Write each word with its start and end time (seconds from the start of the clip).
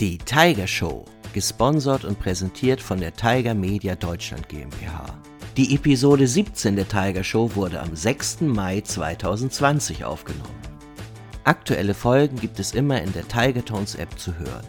Die 0.00 0.16
Tiger 0.16 0.66
Show, 0.66 1.04
gesponsert 1.34 2.06
und 2.06 2.18
präsentiert 2.18 2.80
von 2.80 3.00
der 3.00 3.14
Tiger 3.14 3.52
Media 3.52 3.94
Deutschland 3.94 4.48
GmbH. 4.48 5.04
Die 5.58 5.74
Episode 5.74 6.26
17 6.26 6.74
der 6.74 6.88
Tiger 6.88 7.22
Show 7.22 7.54
wurde 7.54 7.80
am 7.82 7.94
6. 7.94 8.40
Mai 8.40 8.80
2020 8.80 10.06
aufgenommen. 10.06 10.58
Aktuelle 11.44 11.92
Folgen 11.92 12.36
gibt 12.36 12.58
es 12.58 12.72
immer 12.72 13.02
in 13.02 13.12
der 13.12 13.28
Tiger 13.28 13.62
Tones 13.62 13.94
App 13.94 14.18
zu 14.18 14.34
hören. 14.38 14.66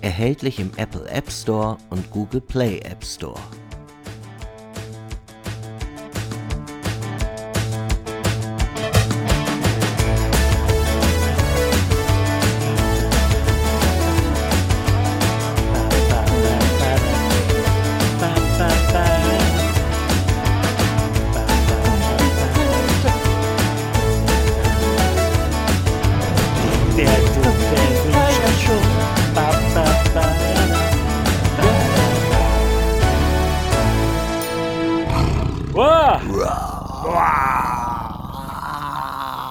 Erhältlich 0.00 0.58
im 0.58 0.70
Apple 0.78 1.06
App 1.06 1.30
Store 1.30 1.76
und 1.90 2.10
Google 2.10 2.40
Play 2.40 2.78
App 2.78 3.04
Store. 3.04 3.38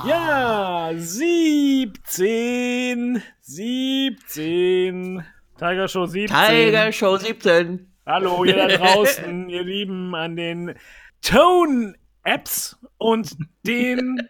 Ja, 0.08 0.92
17. 0.96 3.22
17. 3.42 5.24
Tiger 5.58 5.88
Show 5.90 6.06
17. 6.06 6.34
Tiger 6.36 6.92
Show 6.94 7.18
17. 7.18 7.92
Hallo, 8.06 8.46
ihr 8.46 8.56
da 8.56 8.68
draußen, 8.68 9.50
ihr 9.50 9.64
Lieben 9.64 10.16
an 10.16 10.36
den 10.38 10.76
Tone-Apps 11.22 12.78
und 12.98 13.36
den 13.68 14.30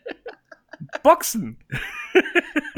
Boxen. 1.03 1.57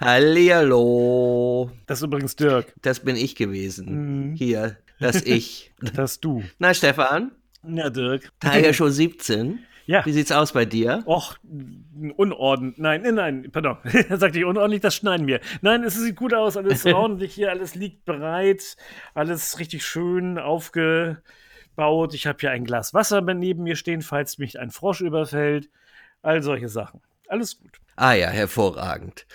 Hallihallo. 0.00 1.70
Das 1.86 1.98
ist 1.98 2.04
übrigens 2.04 2.34
Dirk. 2.36 2.72
Das 2.82 3.00
bin 3.00 3.16
ich 3.16 3.34
gewesen. 3.36 4.30
Mhm. 4.30 4.34
Hier, 4.34 4.76
das 5.00 5.22
ich. 5.22 5.72
Das 5.94 6.18
du. 6.18 6.42
Na, 6.58 6.74
Stefan, 6.74 7.30
Ja, 7.68 7.90
Dirk. 7.90 8.32
Tiger 8.40 8.72
Show 8.72 8.88
17. 8.88 9.60
Ja. 9.86 10.04
Wie 10.04 10.12
sieht's 10.12 10.32
aus 10.32 10.52
bei 10.52 10.66
dir? 10.66 11.02
Och, 11.06 11.36
unordentlich. 12.16 12.78
Nein, 12.78 13.02
nein, 13.02 13.14
nein, 13.14 13.48
pardon. 13.50 13.78
Sagte 14.10 14.38
ich 14.38 14.44
unordentlich, 14.44 14.82
das 14.82 14.94
schneiden 14.94 15.26
wir. 15.26 15.40
Nein, 15.62 15.82
es 15.82 15.94
sieht 15.94 16.16
gut 16.16 16.34
aus, 16.34 16.58
alles 16.58 16.84
ordentlich 16.86 17.34
hier, 17.34 17.50
alles 17.50 17.74
liegt 17.74 18.04
bereit, 18.04 18.76
alles 19.14 19.58
richtig 19.58 19.86
schön 19.86 20.38
aufgebaut. 20.38 22.12
Ich 22.12 22.26
habe 22.26 22.36
hier 22.38 22.50
ein 22.50 22.64
Glas 22.64 22.92
Wasser 22.92 23.22
neben 23.22 23.62
mir 23.62 23.76
stehen, 23.76 24.02
falls 24.02 24.36
mich 24.36 24.60
ein 24.60 24.70
Frosch 24.70 25.00
überfällt. 25.00 25.70
All 26.20 26.42
solche 26.42 26.68
Sachen. 26.68 27.00
Alles 27.28 27.58
gut. 27.58 27.80
Ah 27.96 28.12
ja, 28.12 28.28
hervorragend. 28.28 29.26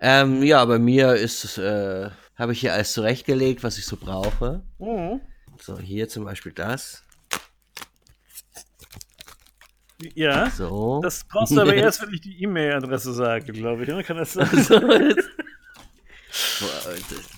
Ähm, 0.00 0.42
ja, 0.42 0.64
bei 0.66 0.78
mir 0.78 1.14
ist, 1.14 1.56
äh, 1.56 2.10
habe 2.36 2.52
ich 2.52 2.60
hier 2.60 2.74
alles 2.74 2.92
zurechtgelegt, 2.92 3.62
was 3.62 3.78
ich 3.78 3.86
so 3.86 3.96
brauche. 3.96 4.62
Mhm. 4.78 5.20
So, 5.60 5.78
hier 5.78 6.08
zum 6.08 6.24
Beispiel 6.24 6.52
das. 6.52 7.03
Ja. 10.14 10.50
So. 10.50 11.00
Das 11.02 11.24
brauchst 11.24 11.56
du 11.56 11.60
aber 11.60 11.74
erst, 11.74 12.02
wenn 12.02 12.12
ich 12.14 12.20
die 12.20 12.42
E-Mail-Adresse 12.42 13.12
sage, 13.12 13.52
glaube 13.52 13.84
ich. 13.84 13.88
Oder 13.90 14.02
kann 14.02 14.16
das 14.16 14.32
sein? 14.34 14.48
So, 14.62 14.74
jetzt- 14.92 15.30
Boah, 16.60 16.94
das- 17.10 17.28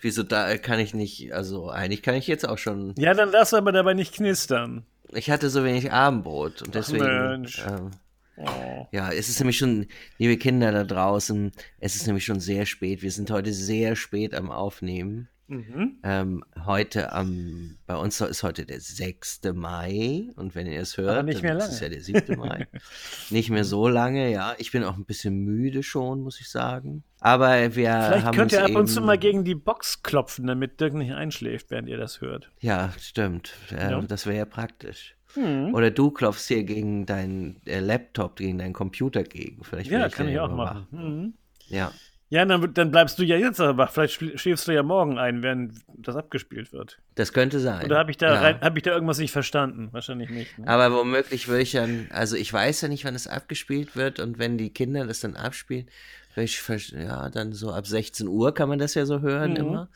Wieso 0.00 0.22
da 0.22 0.58
kann 0.58 0.80
ich 0.80 0.92
nicht, 0.92 1.32
also 1.32 1.70
eigentlich 1.70 2.02
kann 2.02 2.14
ich 2.14 2.26
jetzt 2.26 2.46
auch 2.46 2.58
schon. 2.58 2.94
Ja, 2.98 3.14
dann 3.14 3.30
lass 3.30 3.54
aber 3.54 3.72
dabei 3.72 3.94
nicht 3.94 4.14
knistern. 4.14 4.84
Ich 5.14 5.30
hatte 5.30 5.48
so 5.48 5.64
wenig 5.64 5.92
Abendbrot 5.92 6.60
und 6.60 6.74
deswegen. 6.74 7.04
Mensch. 7.04 7.64
Ähm, 7.66 7.90
Oh. 8.36 8.88
ja, 8.90 9.12
es 9.12 9.28
ist 9.28 9.38
nämlich 9.38 9.56
schon, 9.56 9.86
liebe 10.18 10.36
Kinder 10.36 10.72
da 10.72 10.82
draußen, 10.82 11.52
es 11.78 11.94
ist 11.94 12.08
nämlich 12.08 12.24
schon 12.24 12.40
sehr 12.40 12.66
spät. 12.66 13.00
Wir 13.00 13.12
sind 13.12 13.30
heute 13.30 13.52
sehr 13.52 13.94
spät 13.94 14.34
am 14.34 14.50
Aufnehmen. 14.50 15.28
Mhm. 15.46 15.98
Ähm, 16.02 16.44
heute 16.64 17.12
am, 17.12 17.76
bei 17.86 17.96
uns 17.96 18.20
ist 18.20 18.42
heute 18.42 18.64
der 18.64 18.80
6. 18.80 19.40
Mai 19.54 20.28
und 20.36 20.54
wenn 20.54 20.66
ihr 20.66 20.80
es 20.80 20.96
hört, 20.96 21.10
Aber 21.10 21.22
nicht 21.22 21.42
mehr 21.42 21.54
dann 21.56 21.68
ist 21.68 21.74
es 21.74 21.80
ja 21.80 21.86
lange. 21.88 21.96
der 21.96 22.04
7. 22.04 22.38
Mai. 22.38 22.66
nicht 23.30 23.50
mehr 23.50 23.64
so 23.64 23.86
lange, 23.88 24.30
ja. 24.30 24.54
Ich 24.58 24.72
bin 24.72 24.84
auch 24.84 24.96
ein 24.96 25.04
bisschen 25.04 25.34
müde 25.44 25.82
schon, 25.82 26.20
muss 26.22 26.40
ich 26.40 26.48
sagen. 26.48 27.04
Aber 27.20 27.50
wir 27.60 27.70
Vielleicht 27.72 28.24
haben 28.24 28.36
könnt 28.36 28.52
ihr 28.52 28.62
uns 28.62 28.70
ab 28.70 28.76
und 28.76 28.86
zu 28.88 29.00
mal 29.02 29.18
gegen 29.18 29.44
die 29.44 29.54
Box 29.54 30.02
klopfen, 30.02 30.46
damit 30.46 30.80
Dirk 30.80 30.94
nicht 30.94 31.12
einschläft, 31.12 31.70
während 31.70 31.88
ihr 31.88 31.98
das 31.98 32.20
hört. 32.20 32.50
Ja, 32.60 32.92
stimmt. 32.98 33.52
Äh, 33.70 33.90
Ja. 33.90 34.00
Das 34.02 34.26
wäre 34.26 34.38
ja 34.38 34.44
praktisch. 34.46 35.14
Hm. 35.34 35.74
Oder 35.74 35.90
du 35.90 36.10
klopfst 36.10 36.46
hier 36.48 36.62
gegen 36.64 37.06
deinen 37.06 37.60
äh, 37.66 37.80
Laptop, 37.80 38.36
gegen 38.36 38.56
deinen 38.58 38.72
Computer 38.72 39.24
gegen. 39.24 39.64
Vielleicht 39.64 39.90
Ja, 39.90 40.08
kann 40.08 40.28
ich 40.28 40.38
auch 40.38 40.50
machen. 40.54 40.86
Mhm. 40.90 41.34
Ja. 41.66 41.92
Ja, 42.34 42.44
dann, 42.44 42.74
dann 42.74 42.90
bleibst 42.90 43.18
du 43.18 43.22
ja 43.22 43.36
jetzt 43.36 43.60
aber. 43.60 43.86
Vielleicht 43.86 44.20
schl- 44.20 44.36
schläfst 44.36 44.66
du 44.66 44.72
ja 44.72 44.82
morgen 44.82 45.18
ein, 45.18 45.42
während 45.44 45.74
das 45.96 46.16
abgespielt 46.16 46.72
wird. 46.72 46.98
Das 47.14 47.32
könnte 47.32 47.60
sein. 47.60 47.84
Oder 47.86 47.96
habe 47.98 48.10
ich, 48.10 48.16
da 48.16 48.34
ja. 48.34 48.40
rein- 48.40 48.60
hab 48.60 48.76
ich 48.76 48.82
da 48.82 48.90
irgendwas 48.92 49.18
nicht 49.18 49.30
verstanden? 49.30 49.88
Wahrscheinlich 49.92 50.30
nicht. 50.30 50.58
Ne? 50.58 50.66
Aber 50.66 50.92
womöglich 50.92 51.46
würde 51.46 51.62
ich 51.62 51.70
dann, 51.72 52.08
also 52.10 52.34
ich 52.34 52.52
weiß 52.52 52.80
ja 52.80 52.88
nicht, 52.88 53.04
wann 53.04 53.14
es 53.14 53.28
abgespielt 53.28 53.94
wird 53.94 54.18
und 54.18 54.38
wenn 54.40 54.58
die 54.58 54.70
Kinder 54.72 55.06
das 55.06 55.20
dann 55.20 55.36
abspielen, 55.36 55.88
ja, 56.36 57.30
dann 57.30 57.52
so 57.52 57.70
ab 57.72 57.86
16 57.86 58.26
Uhr 58.26 58.52
kann 58.52 58.68
man 58.68 58.80
das 58.80 58.94
ja 58.94 59.06
so 59.06 59.20
hören 59.20 59.52
Mhm. 59.52 59.56
immer. 59.56 59.88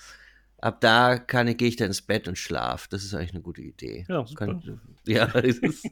Ab 0.61 0.81
da 0.81 1.19
kann 1.19 1.49
ich, 1.49 1.57
gehe 1.57 1.69
ich 1.69 1.77
dann 1.77 1.89
ins 1.89 2.03
Bett 2.03 2.29
und 2.29 2.39
schlaf. 2.39 2.87
Das 2.89 3.03
ist 3.05 3.15
eigentlich 3.15 3.33
eine 3.33 3.43
gute 3.43 3.63
Idee. 3.63 4.05
Ja, 4.09 4.25
super. 4.25 4.47
Kann, 4.47 4.81
ja, 5.07 5.25
ist, 5.39 5.63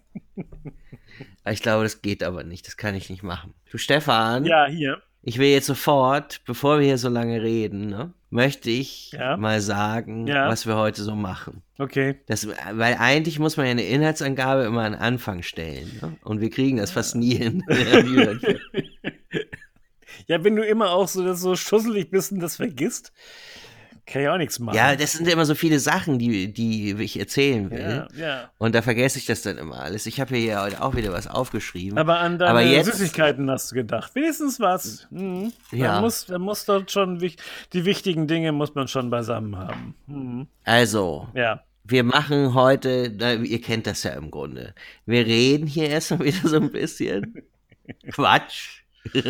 ich 1.50 1.62
glaube, 1.62 1.82
das 1.84 2.02
geht 2.02 2.22
aber 2.22 2.44
nicht. 2.44 2.66
Das 2.66 2.76
kann 2.76 2.94
ich 2.94 3.10
nicht 3.10 3.22
machen. 3.22 3.54
Du 3.70 3.78
Stefan, 3.78 4.44
Ja, 4.44 4.66
hier. 4.66 5.02
Ich 5.26 5.38
will 5.38 5.48
jetzt 5.48 5.66
sofort, 5.66 6.40
bevor 6.46 6.78
wir 6.78 6.86
hier 6.86 6.98
so 6.98 7.08
lange 7.08 7.42
reden, 7.42 7.88
ne, 7.88 8.12
möchte 8.30 8.70
ich 8.70 9.10
Ja. 9.12 9.36
mal 9.36 9.60
sagen, 9.60 10.26
Ja. 10.26 10.48
was 10.48 10.66
wir 10.66 10.76
heute 10.76 11.02
so 11.02 11.14
machen. 11.16 11.62
Okay. 11.78 12.20
Das, 12.26 12.46
weil 12.72 12.96
eigentlich 12.98 13.38
muss 13.38 13.56
man 13.56 13.66
ja 13.66 13.72
eine 13.72 13.84
Inhaltsangabe 13.84 14.62
immer 14.62 14.82
an 14.82 14.94
Anfang 14.94 15.42
stellen. 15.42 15.98
Ne? 16.00 16.16
Und 16.22 16.40
wir 16.40 16.48
kriegen 16.50 16.76
das 16.78 16.92
fast 16.92 17.16
nie 17.16 17.34
hin. 17.34 17.62
Ja, 20.28 20.42
wenn 20.42 20.56
du 20.56 20.64
immer 20.64 20.90
auch 20.90 21.08
so, 21.08 21.34
so 21.34 21.56
schusselig 21.56 22.10
bist 22.10 22.32
und 22.32 22.40
das 22.40 22.56
vergisst, 22.56 23.12
kann 24.06 24.22
ich 24.22 24.28
auch 24.28 24.38
nichts 24.38 24.58
machen. 24.60 24.76
ja, 24.76 24.94
das 24.96 25.12
sind 25.12 25.26
immer 25.28 25.44
so 25.44 25.54
viele 25.54 25.80
Sachen, 25.80 26.18
die, 26.18 26.52
die 26.52 26.92
ich 26.94 27.18
erzählen 27.18 27.70
will. 27.70 28.06
ja, 28.16 28.26
ja. 28.26 28.50
Und 28.58 28.74
da 28.74 28.80
vergesse 28.82 29.18
ich 29.18 29.26
das 29.26 29.42
dann 29.42 29.58
immer 29.58 29.80
alles. 29.80 30.06
Ich 30.06 30.20
habe 30.20 30.36
hier 30.36 30.60
heute 30.62 30.80
auch 30.82 30.94
wieder 30.94 31.12
was 31.12 31.26
aufgeschrieben. 31.26 31.98
Aber 31.98 32.18
an 32.20 32.38
deine 32.38 32.50
Aber 32.50 32.62
jetzt- 32.62 32.86
Süßigkeiten 32.86 33.50
hast 33.50 33.72
du 33.72 33.74
gedacht. 33.74 34.14
Wenigstens 34.14 34.60
was. 34.60 35.06
Mhm. 35.10 35.52
Ja. 35.72 35.94
Man 35.94 36.02
muss, 36.02 36.28
man 36.28 36.40
muss 36.42 36.64
dort 36.64 36.90
schon, 36.90 37.18
die 37.18 37.84
wichtigen 37.84 38.26
Dinge 38.28 38.52
muss 38.52 38.74
man 38.74 38.86
schon 38.88 39.10
beisammen 39.10 39.56
haben. 39.56 39.94
Mhm. 40.06 40.46
also, 40.64 41.28
Ja. 41.34 41.62
wir 41.84 42.04
machen 42.04 42.54
heute, 42.54 43.12
na, 43.18 43.34
ihr 43.34 43.60
kennt 43.60 43.86
das 43.88 44.02
ja 44.04 44.12
im 44.12 44.30
Grunde. 44.30 44.74
Wir 45.04 45.26
reden 45.26 45.66
hier 45.66 45.88
erstmal 45.88 46.20
wieder 46.26 46.48
so 46.48 46.56
ein 46.56 46.70
bisschen. 46.70 47.42
Quatsch. 48.12 48.82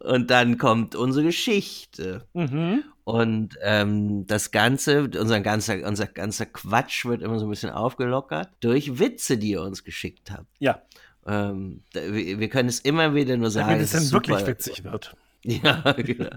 Und 0.00 0.30
dann 0.30 0.56
kommt 0.56 0.94
unsere 0.94 1.26
Geschichte. 1.26 2.26
Mhm. 2.32 2.84
Und 3.04 3.58
ähm, 3.62 4.26
das 4.26 4.52
Ganze, 4.52 5.10
unser 5.18 5.40
ganzer, 5.40 5.86
unser 5.86 6.06
ganzer 6.06 6.46
Quatsch 6.46 7.04
wird 7.04 7.22
immer 7.22 7.38
so 7.38 7.46
ein 7.46 7.50
bisschen 7.50 7.70
aufgelockert 7.70 8.50
durch 8.60 8.98
Witze, 8.98 9.38
die 9.38 9.50
ihr 9.50 9.62
uns 9.62 9.82
geschickt 9.82 10.30
habt. 10.30 10.46
Ja. 10.60 10.82
Ähm, 11.26 11.82
wir, 11.92 12.48
können 12.48 12.68
es 12.68 12.80
immer 12.80 13.14
wieder 13.14 13.36
nur 13.36 13.50
sagen. 13.50 13.70
Damit 13.70 13.84
es 13.84 13.92
dann 13.92 14.10
wirklich 14.12 14.38
super. 14.38 14.50
witzig 14.50 14.84
wird. 14.84 15.16
Ja, 15.44 15.80
genau. 15.96 16.30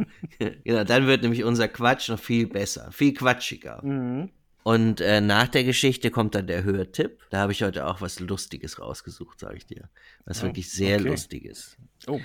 genau. 0.64 0.84
Dann 0.84 1.06
wird 1.06 1.22
nämlich 1.22 1.44
unser 1.44 1.68
Quatsch 1.68 2.10
noch 2.10 2.18
viel 2.18 2.48
besser, 2.48 2.92
viel 2.92 3.14
quatschiger. 3.14 3.80
Mhm. 3.86 4.32
Und 4.64 5.00
äh, 5.00 5.22
nach 5.22 5.48
der 5.48 5.64
Geschichte 5.64 6.10
kommt 6.10 6.34
dann 6.34 6.48
der 6.48 6.64
Hörtipp. 6.64 7.22
Da 7.30 7.38
habe 7.42 7.52
ich 7.52 7.62
heute 7.62 7.86
auch 7.86 8.02
was 8.02 8.20
Lustiges 8.20 8.80
rausgesucht, 8.80 9.40
sage 9.40 9.58
ich 9.58 9.68
dir. 9.68 9.90
Was 10.26 10.42
Oh, 10.42 10.48
wirklich 10.48 10.72
sehr 10.72 11.00
okay. 11.00 11.10
lustig 11.10 11.46
ist. 11.46 11.78
Oh. 12.08 12.20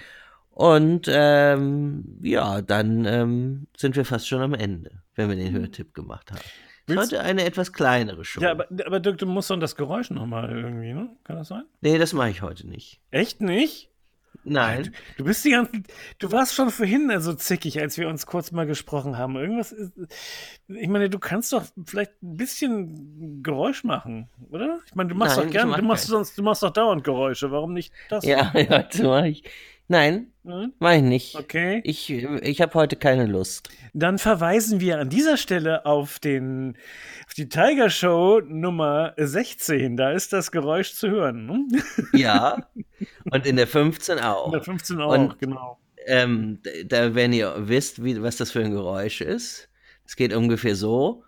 Und 0.51 1.07
ähm, 1.09 2.19
ja, 2.23 2.61
dann 2.61 3.05
ähm, 3.07 3.67
sind 3.77 3.97
wir 3.97 4.05
fast 4.05 4.29
schon 4.29 4.43
am 4.43 4.55
Ende, 4.55 5.03
wenn 5.15 5.29
wir 5.29 5.37
den 5.37 5.53
Hörtipp 5.53 5.95
gemacht 5.95 6.31
haben. 6.31 6.41
Willst- 6.87 7.13
Heute 7.13 7.21
eine 7.23 7.45
etwas 7.45 7.73
kleinere 7.73 8.25
Show. 8.25 8.41
Ja, 8.41 8.51
aber, 8.51 8.67
aber 8.85 9.01
Dirk, 9.01 9.19
du 9.19 9.27
musst 9.27 9.51
doch 9.51 9.59
das 9.59 9.77
Geräusch 9.77 10.11
nochmal 10.11 10.51
irgendwie, 10.51 10.93
ne? 10.93 11.11
Kann 11.25 11.37
das 11.37 11.49
sein? 11.49 11.65
nee, 11.81 11.99
das 11.99 12.13
mache 12.13 12.31
ich 12.31 12.43
heute 12.43 12.67
nicht. 12.69 13.01
Echt 13.11 13.41
nicht? 13.41 13.89
Nein. 14.43 14.95
Du 15.19 15.25
bist 15.25 15.45
die 15.45 15.51
ganze, 15.51 15.73
du 16.19 16.33
warst 16.33 16.55
schon 16.55 16.71
vorhin 16.71 17.13
so 17.21 17.35
zickig, 17.35 17.79
als 17.79 17.99
wir 17.99 18.09
uns 18.09 18.25
kurz 18.25 18.53
mal 18.53 18.65
gesprochen 18.67 19.19
haben. 19.19 19.37
Irgendwas 19.37 19.71
ist, 19.71 19.93
ich 20.69 20.89
meine, 20.89 21.11
du 21.11 21.19
kannst 21.19 21.53
doch 21.53 21.65
vielleicht 21.85 22.23
ein 22.23 22.37
bisschen 22.37 23.43
Geräusch 23.43 23.85
machen, 23.85 24.31
oder? 24.51 24.81
Ich 24.87 24.95
meine, 24.95 25.11
du 25.11 25.15
machst 25.15 25.37
Nein, 25.37 25.47
doch 25.47 25.53
gerne, 25.53 25.71
mach 25.73 25.79
du 25.79 25.85
machst 25.85 26.07
sonst, 26.07 26.39
du 26.39 26.43
machst 26.43 26.63
doch 26.63 26.71
dauernd 26.71 27.05
Geräusche. 27.05 27.51
Warum 27.51 27.75
nicht 27.75 27.93
das? 28.09 28.25
Ja, 28.25 28.51
ja, 28.59 28.79
heute 28.79 29.05
mache 29.05 29.29
ich. 29.29 29.45
Nein, 29.91 30.29
Hm? 30.45 30.73
mach 30.79 30.93
ich 30.93 31.03
nicht. 31.03 31.35
Okay. 31.35 31.81
Ich, 31.83 32.09
ich 32.13 32.61
habe 32.61 32.75
heute 32.75 32.95
keine 32.95 33.27
Lust. 33.27 33.69
Dann 33.93 34.19
verweisen 34.19 34.79
wir 34.79 35.01
an 35.01 35.09
dieser 35.11 35.37
Stelle 35.37 35.85
auf, 35.85 36.21
den, 36.21 36.77
auf 37.27 37.35
die 37.35 37.49
Tiger 37.49 37.91
Show 37.91 38.41
Nummer 38.47 39.15
16. 39.17 39.97
Da 39.97 40.13
ist 40.13 40.33
das 40.33 40.53
Geräusch 40.53 40.95
zu 40.95 41.11
hören. 41.11 41.45
Ne? 41.47 41.83
Ja. 42.13 42.69
Und 43.33 43.47
in 43.47 43.57
der 43.57 43.67
15 43.67 44.19
In 44.19 44.25
auch. 44.25 44.53
der 44.53 44.63
15 44.63 45.01
auch, 45.01 45.13
Und- 45.13 45.39
genau. 45.41 45.81
Ähm, 46.07 46.61
da, 46.87 47.15
wenn 47.17 47.33
ihr 47.33 47.53
wisst, 47.59 48.03
wie, 48.05 48.23
was 48.23 48.37
das 48.37 48.53
für 48.53 48.61
ein 48.61 48.71
Geräusch 48.71 49.21
ist, 49.21 49.69
es 50.07 50.15
geht 50.15 50.33
ungefähr 50.33 50.77
so. 50.77 51.25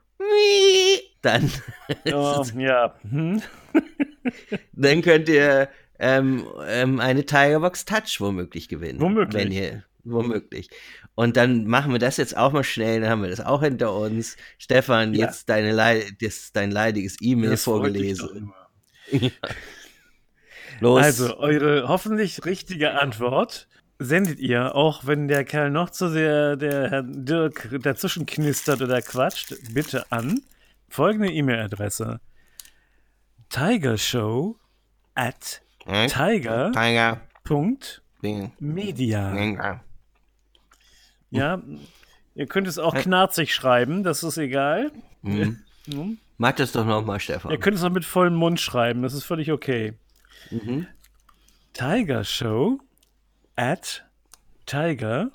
Dann, 1.20 1.50
Oh, 2.12 2.44
ja. 2.56 2.94
Hm? 3.11 3.43
dann 4.73 5.03
könnt 5.03 5.29
ihr 5.29 5.69
ähm, 6.02 6.44
ähm, 6.66 6.99
eine 6.99 7.25
Tigerbox 7.25 7.84
Touch 7.84 8.20
womöglich 8.20 8.69
gewinnen. 8.69 9.00
Womöglich. 9.00 9.44
Wenn 9.44 9.52
ihr, 9.52 9.84
womöglich. 10.02 10.69
Und 11.14 11.37
dann 11.37 11.66
machen 11.66 11.93
wir 11.93 12.00
das 12.00 12.16
jetzt 12.16 12.37
auch 12.37 12.52
mal 12.52 12.64
schnell, 12.64 13.00
dann 13.02 13.10
haben 13.10 13.22
wir 13.22 13.31
das 13.31 13.40
auch 13.40 13.62
hinter 13.62 13.94
uns. 13.94 14.37
Stefan, 14.58 15.14
Ja. 15.14 15.26
jetzt 15.26 15.49
deine 15.49 15.76
das, 16.20 16.52
dein 16.52 16.72
leidiges 16.72 17.19
E-Mail 17.20 17.56
vorgelesen. 17.56 18.52
Los. 20.81 21.00
Also, 21.02 21.38
eure 21.38 21.87
hoffentlich 21.87 22.44
richtige 22.44 23.00
Antwort 23.00 23.69
sendet 24.00 24.40
ihr, 24.40 24.75
auch 24.75 25.06
wenn 25.06 25.28
der 25.28 25.44
Kerl 25.44 25.70
noch 25.70 25.90
zu 25.90 26.08
sehr, 26.08 26.56
der 26.56 26.90
Herr 26.90 27.02
Dirk, 27.04 27.69
dazwischen 27.82 28.26
knistert 28.26 28.82
oder 28.82 29.00
quatscht, 29.02 29.54
bitte 29.72 30.10
an 30.10 30.40
folgende 30.88 31.31
E-Mail-Adresse: 31.31 32.20
tigershow 33.50 34.56
at 35.14 35.62
Hm? 35.87 36.08
tiger.media. 36.08 36.70
Tiger. 36.73 37.20
Ding, 38.23 38.52
ding. 39.34 39.61
Ja, 41.31 41.62
ihr 42.34 42.46
könnt 42.46 42.69
es 42.69 42.79
auch 42.79 42.94
knarzig 42.94 43.55
schreiben, 43.55 44.02
das 44.02 44.23
ist 44.23 44.38
egal. 44.38 44.93
Mhm. 45.23 45.58
Hm? 45.90 46.19
Mach 46.38 46.52
das 46.52 46.73
doch 46.73 46.84
nochmal, 46.84 47.17
Ihr 47.17 47.20
Stefan. 47.20 47.61
könnt 47.61 47.76
es 47.76 47.84
auch 47.84 47.90
mit 47.90 48.05
vollem 48.05 48.34
Mund 48.34 48.61
schreiben, 48.61 49.02
das 49.02 49.14
ist 49.14 49.25
völlig 49.25 49.50
okay. 49.50 49.94
Mhm. 50.50 50.87
Tiger 51.73 52.25
Show 52.25 52.78
at 53.56 54.05
tiger.media. 54.67 55.32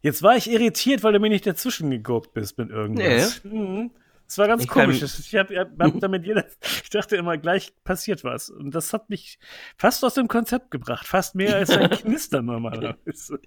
Jetzt 0.00 0.22
war 0.22 0.36
ich 0.36 0.50
irritiert, 0.50 1.02
weil 1.02 1.12
du 1.12 1.20
mir 1.20 1.28
nicht 1.28 1.46
dazwischen 1.46 1.90
geguckt 1.90 2.32
bist 2.34 2.58
mit 2.58 2.70
irgendwas. 2.70 3.42
Mhm. 3.44 3.90
Das 4.32 4.38
war 4.38 4.48
ganz 4.48 4.62
Ich 4.62 4.68
kann- 4.70 4.84
komisch. 4.86 5.00
Das- 5.00 5.18
Ich, 5.18 5.34
hab, 5.36 5.50
hab 5.50 6.00
damit 6.00 6.24
jeder, 6.24 6.46
ich 6.82 6.88
dachte 6.88 7.16
immer, 7.16 7.36
gleich 7.36 7.74
passiert 7.84 8.24
was. 8.24 8.48
Und 8.48 8.74
das 8.74 8.94
hat 8.94 9.10
mich 9.10 9.38
fast 9.76 10.02
aus 10.06 10.14
dem 10.14 10.26
Konzept 10.26 10.70
gebracht. 10.70 11.06
Fast 11.06 11.34
mehr 11.34 11.54
als 11.56 11.68
ein 11.68 11.90
Knistern 11.90 12.46
normalerweise. 12.46 13.38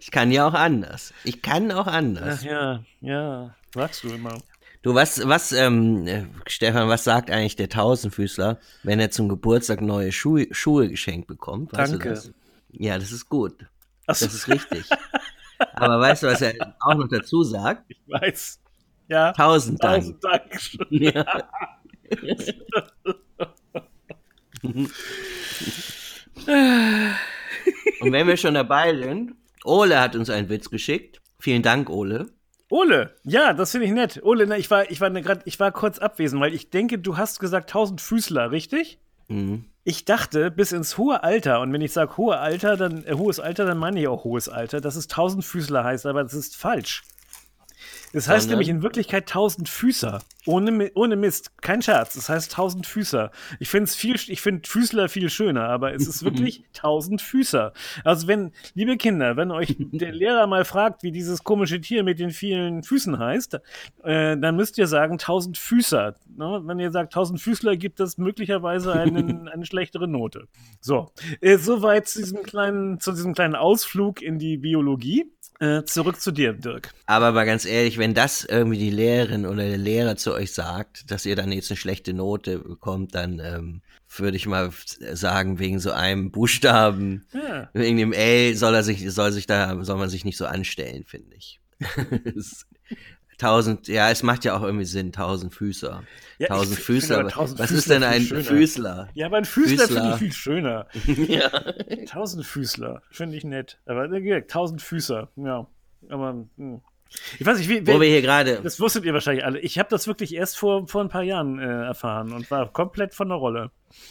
Ich 0.00 0.10
kann 0.10 0.32
ja 0.32 0.44
auch 0.48 0.54
anders. 0.54 1.14
Ich 1.22 1.42
kann 1.42 1.70
auch 1.70 1.86
Ach 1.86 1.92
anders. 1.94 2.42
ja, 2.42 2.82
ja, 3.00 3.54
sagst 3.72 4.02
du 4.02 4.08
immer. 4.08 4.36
Du, 4.82 4.94
was, 4.96 5.28
was, 5.28 5.52
ähm, 5.52 6.08
äh, 6.08 6.24
Stefan, 6.48 6.88
was 6.88 7.04
sagt 7.04 7.30
eigentlich 7.30 7.54
der 7.54 7.68
Tausendfüßler, 7.68 8.58
wenn 8.82 8.98
er 8.98 9.12
zum 9.12 9.28
Geburtstag 9.28 9.80
neue 9.80 10.10
Schuhe, 10.10 10.48
Schuhe 10.50 10.88
geschenkt 10.88 11.28
bekommt? 11.28 11.72
Weißt 11.72 11.92
Danke. 11.92 12.08
Das? 12.08 12.32
Ja, 12.72 12.98
das 12.98 13.12
ist 13.12 13.28
gut. 13.28 13.64
Achso, 14.08 14.24
Das 14.24 14.34
ist 14.34 14.48
richtig. 14.48 14.86
Aber 15.74 16.00
weißt 16.00 16.24
du, 16.24 16.26
was 16.26 16.40
er 16.42 16.54
auch 16.80 16.94
noch 16.96 17.06
dazu 17.06 17.44
sagt? 17.44 17.84
ich 17.90 18.00
weiß. 18.08 18.58
Ja, 19.12 19.32
Tausend 19.32 19.84
Dank. 19.84 20.02
tausend 20.02 20.24
Dank. 20.24 20.60
Ja. 20.88 21.24
Und 28.00 28.12
wenn 28.12 28.26
wir 28.26 28.36
schon 28.38 28.54
dabei 28.54 28.96
sind, 28.96 29.34
Ole 29.64 30.00
hat 30.00 30.16
uns 30.16 30.30
einen 30.30 30.48
Witz 30.48 30.70
geschickt. 30.70 31.20
Vielen 31.38 31.62
Dank, 31.62 31.90
Ole. 31.90 32.30
Ole, 32.70 33.14
ja, 33.22 33.52
das 33.52 33.72
finde 33.72 33.86
ich 33.86 33.92
nett. 33.92 34.20
Ole, 34.22 34.46
na, 34.46 34.56
ich 34.56 34.70
war, 34.70 34.90
ich 34.90 35.00
war 35.02 35.10
ne, 35.10 35.20
grad, 35.20 35.42
ich 35.44 35.60
war 35.60 35.72
kurz 35.72 35.98
abwesend, 35.98 36.40
weil 36.40 36.54
ich 36.54 36.70
denke, 36.70 36.98
du 36.98 37.18
hast 37.18 37.38
gesagt 37.38 37.68
1000 37.68 38.00
Füßler, 38.00 38.50
richtig? 38.50 38.98
Mhm. 39.28 39.66
Ich 39.84 40.06
dachte, 40.06 40.50
bis 40.50 40.72
ins 40.72 40.96
hohe 40.96 41.22
Alter, 41.22 41.60
und 41.60 41.70
wenn 41.72 41.82
ich 41.82 41.92
sage 41.92 42.16
hohe 42.16 42.38
Alter, 42.38 42.78
dann 42.78 43.04
äh, 43.04 43.12
hohes 43.12 43.40
Alter, 43.40 43.66
dann 43.66 43.76
meine 43.76 44.00
ich 44.00 44.08
auch 44.08 44.24
hohes 44.24 44.48
Alter, 44.48 44.80
dass 44.80 44.96
es 44.96 45.04
1000 45.04 45.44
Füßler 45.44 45.84
heißt, 45.84 46.06
aber 46.06 46.22
das 46.22 46.32
ist 46.32 46.56
falsch. 46.56 47.02
Das 48.12 48.28
heißt 48.28 48.50
nämlich 48.50 48.68
in 48.68 48.82
Wirklichkeit 48.82 49.22
1000 49.24 49.68
Füßer. 49.68 50.20
Ohne, 50.44 50.90
ohne 50.94 51.16
Mist. 51.16 51.52
Kein 51.62 51.82
Scherz. 51.82 52.14
Das 52.14 52.28
heißt 52.28 52.52
1000 52.52 52.86
Füßer. 52.86 53.30
Ich 53.58 53.68
finde 53.68 53.90
viel, 53.90 54.16
ich 54.16 54.40
finde 54.40 54.68
Füßler 54.68 55.08
viel 55.08 55.30
schöner, 55.30 55.68
aber 55.68 55.94
es 55.94 56.06
ist 56.06 56.24
wirklich 56.24 56.64
1000 56.76 57.22
Füßer. 57.22 57.72
Also 58.04 58.26
wenn, 58.26 58.52
liebe 58.74 58.96
Kinder, 58.96 59.36
wenn 59.36 59.50
euch 59.50 59.76
der 59.78 60.12
Lehrer 60.12 60.46
mal 60.46 60.64
fragt, 60.64 61.02
wie 61.02 61.12
dieses 61.12 61.44
komische 61.44 61.80
Tier 61.80 62.02
mit 62.02 62.18
den 62.18 62.30
vielen 62.30 62.82
Füßen 62.82 63.18
heißt, 63.18 63.54
äh, 64.04 64.36
dann 64.36 64.56
müsst 64.56 64.78
ihr 64.78 64.86
sagen 64.86 65.14
1000 65.14 65.56
Füßer. 65.56 66.14
Ne? 66.36 66.62
Wenn 66.64 66.78
ihr 66.78 66.90
sagt 66.90 67.14
1000 67.14 67.40
Füßler, 67.40 67.76
gibt 67.76 68.00
das 68.00 68.18
möglicherweise 68.18 68.92
einen, 68.92 69.48
eine 69.52 69.64
schlechtere 69.64 70.08
Note. 70.08 70.48
So, 70.80 71.12
äh, 71.40 71.56
soweit 71.56 72.08
zu 72.08 72.18
diesem 72.20 72.42
kleinen, 72.42 73.00
zu 73.00 73.12
diesem 73.12 73.34
kleinen 73.34 73.54
Ausflug 73.54 74.20
in 74.20 74.38
die 74.38 74.58
Biologie. 74.58 75.32
Äh, 75.62 75.84
zurück 75.84 76.20
zu 76.20 76.32
dir, 76.32 76.54
Dirk. 76.54 76.92
Aber 77.06 77.30
mal 77.30 77.46
ganz 77.46 77.64
ehrlich, 77.64 77.96
wenn 77.96 78.14
das 78.14 78.42
irgendwie 78.44 78.78
die 78.78 78.90
Lehrerin 78.90 79.46
oder 79.46 79.62
der 79.62 79.78
Lehrer 79.78 80.16
zu 80.16 80.34
euch 80.34 80.52
sagt, 80.52 81.08
dass 81.12 81.24
ihr 81.24 81.36
dann 81.36 81.52
jetzt 81.52 81.70
eine 81.70 81.76
schlechte 81.76 82.12
Note 82.12 82.58
bekommt, 82.58 83.14
dann 83.14 83.38
ähm, 83.38 83.80
würde 84.16 84.36
ich 84.36 84.46
mal 84.48 84.70
sagen, 85.12 85.60
wegen 85.60 85.78
so 85.78 85.92
einem 85.92 86.32
Buchstaben, 86.32 87.26
Ja. 87.32 87.70
wegen 87.74 87.96
dem 87.96 88.12
L 88.12 88.56
soll 88.56 88.74
er 88.74 88.82
sich, 88.82 89.08
soll 89.12 89.30
sich 89.30 89.46
da, 89.46 89.84
soll 89.84 89.98
man 89.98 90.10
sich 90.10 90.24
nicht 90.24 90.36
so 90.36 90.46
anstellen, 90.46 91.04
finde 91.06 91.36
ich. 91.36 91.60
Tausend, 93.38 93.88
ja, 93.88 94.10
es 94.10 94.22
macht 94.22 94.44
ja 94.44 94.56
auch 94.56 94.62
irgendwie 94.62 94.84
Sinn, 94.84 95.12
tausend 95.12 95.54
Füßer. 95.54 96.02
Ja, 96.38 96.48
tausend 96.48 96.78
finde 96.78 97.18
aber 97.18 97.28
tausend 97.28 97.58
was 97.58 97.68
Füßler 97.70 97.78
ist 97.78 97.90
denn 97.90 98.02
ein 98.04 98.22
schöner. 98.22 98.44
Füßler? 98.44 99.08
Ja, 99.14 99.26
aber 99.26 99.36
ein 99.38 99.44
Füßler 99.44 99.86
finde 99.86 100.00
Füßler. 100.00 100.12
ich 100.14 100.18
viel 100.18 100.32
schöner. 100.32 100.86
ja. 101.28 101.48
Tausend 102.06 102.44
Füßler, 102.46 103.02
finde 103.10 103.36
ich 103.36 103.44
nett. 103.44 103.78
Aber 103.86 104.08
gesagt, 104.08 104.50
tausend 104.50 104.82
Füßer, 104.82 105.28
ja. 105.36 105.66
Aber, 106.08 106.44
hm. 106.56 106.80
ich 107.38 107.46
weiß 107.46 107.58
nicht, 107.58 107.68
wie, 107.68 107.82
Wo 107.86 107.92
wir 107.92 108.00
wer, 108.00 108.08
hier 108.08 108.22
gerade, 108.22 108.60
das 108.62 108.80
wusstet 108.80 109.04
ihr 109.04 109.12
wahrscheinlich 109.14 109.44
alle. 109.44 109.60
Ich 109.60 109.78
habe 109.78 109.88
das 109.88 110.06
wirklich 110.06 110.34
erst 110.34 110.58
vor, 110.58 110.86
vor 110.88 111.00
ein 111.02 111.08
paar 111.08 111.22
Jahren 111.22 111.58
äh, 111.58 111.84
erfahren 111.84 112.32
und 112.32 112.50
war 112.50 112.72
komplett 112.72 113.14
von 113.14 113.28
der 113.28 113.38
Rolle. 113.38 113.70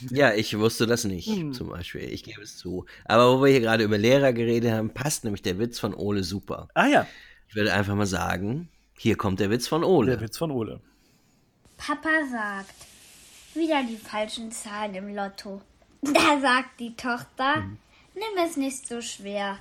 ja, 0.09 0.33
ich 0.33 0.57
wusste 0.57 0.87
das 0.87 1.03
nicht, 1.03 1.27
Hm. 1.27 1.53
zum 1.53 1.69
Beispiel. 1.69 2.01
Ich 2.03 2.23
gebe 2.23 2.41
es 2.41 2.57
zu. 2.57 2.85
Aber 3.05 3.37
wo 3.37 3.43
wir 3.43 3.51
hier 3.51 3.61
gerade 3.61 3.83
über 3.83 3.97
Lehrer 3.97 4.31
geredet 4.33 4.71
haben, 4.71 4.89
passt 4.93 5.23
nämlich 5.25 5.41
der 5.41 5.59
Witz 5.59 5.79
von 5.79 5.93
Ole 5.93 6.23
super. 6.23 6.67
Ah 6.73 6.87
ja, 6.87 7.07
Ich 7.49 7.55
würde 7.55 7.73
einfach 7.73 7.95
mal 7.95 8.05
sagen, 8.05 8.69
hier 9.01 9.15
kommt 9.17 9.39
der 9.39 9.49
Witz 9.49 9.67
von 9.67 9.83
Ole. 9.83 10.11
der 10.11 10.21
Witz 10.21 10.37
von 10.37 10.51
Ole. 10.51 10.79
Papa 11.77 12.09
sagt, 12.29 12.75
wieder 13.55 13.81
die 13.83 13.97
falschen 13.97 14.51
Zahlen 14.51 14.93
im 14.93 15.15
Lotto. 15.15 15.59
Da 16.03 16.39
sagt 16.39 16.79
die 16.79 16.95
Tochter, 16.95 17.63
nimm 18.13 18.45
es 18.45 18.57
nicht 18.57 18.87
so 18.87 19.01
schwer. 19.01 19.57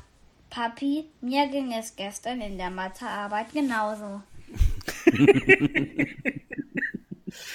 Papi, 0.50 1.06
mir 1.22 1.48
ging 1.48 1.72
es 1.72 1.96
gestern 1.96 2.42
in 2.42 2.58
der 2.58 2.68
Mathearbeit 2.70 3.52
genauso. 3.54 4.22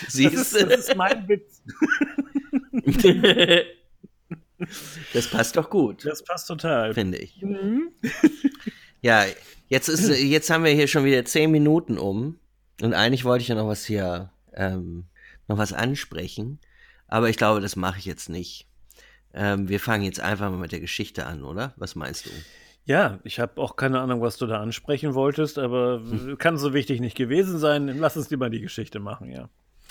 Siehst 0.08 0.36
Das 0.36 0.50
du? 0.52 0.58
ist, 0.58 0.72
das 0.72 0.88
ist 0.88 0.96
mein 0.96 1.28
Witz. 1.28 1.62
Das 5.14 5.28
passt 5.30 5.58
doch 5.58 5.70
gut, 5.70 6.06
Das 6.06 6.24
passt 6.24 6.48
total. 6.48 6.94
finde 6.94 7.18
ich. 7.18 7.42
Mhm. 7.42 7.90
Ja, 9.02 9.26
jetzt 9.68 9.88
ist, 9.90 10.08
jetzt 10.22 10.50
haben 10.50 10.64
wir 10.64 10.72
hier 10.72 10.88
schon 10.88 11.06
wieder 11.06 11.24
zehn 11.26 11.52
Minuten 11.52 11.98
um 11.98 12.38
und 12.82 12.94
eigentlich 12.94 13.26
wollte 13.26 13.42
ich 13.42 13.48
ja 13.48 13.56
noch 13.56 13.68
was 13.68 13.86
hier, 13.86 14.32
ähm, 14.54 15.06
noch 15.48 15.58
was 15.58 15.74
ansprechen, 15.74 16.60
aber 17.08 17.30
ich 17.30 17.38
glaube, 17.38 17.62
das 17.62 17.76
mache 17.76 18.00
ich 18.00 18.06
jetzt 18.06 18.30
nicht. 18.30 18.68
Ähm, 19.34 19.68
wir 19.70 19.80
fangen 19.80 20.04
jetzt 20.04 20.20
einfach 20.22 20.50
mal 20.50 20.58
mit 20.58 20.72
der 20.72 20.80
Geschichte 20.80 21.26
an, 21.26 21.44
oder? 21.44 21.74
Was 21.78 21.96
meinst 21.96 22.26
du? 22.26 22.30
Ja, 22.86 23.20
ich 23.24 23.40
habe 23.40 23.60
auch 23.62 23.76
keine 23.76 24.00
Ahnung, 24.00 24.22
was 24.22 24.38
du 24.38 24.46
da 24.46 24.62
ansprechen 24.62 25.14
wolltest, 25.14 25.58
aber 25.58 26.00
Hm. 26.02 26.38
kann 26.38 26.58
so 26.58 26.74
wichtig 26.74 27.02
nicht 27.02 27.18
gewesen 27.18 27.58
sein. 27.60 27.88
Lass 27.98 28.16
uns 28.16 28.30
lieber 28.30 28.50
die 28.50 28.62
Geschichte 28.62 29.00
machen, 29.00 29.32
ja. 29.32 29.50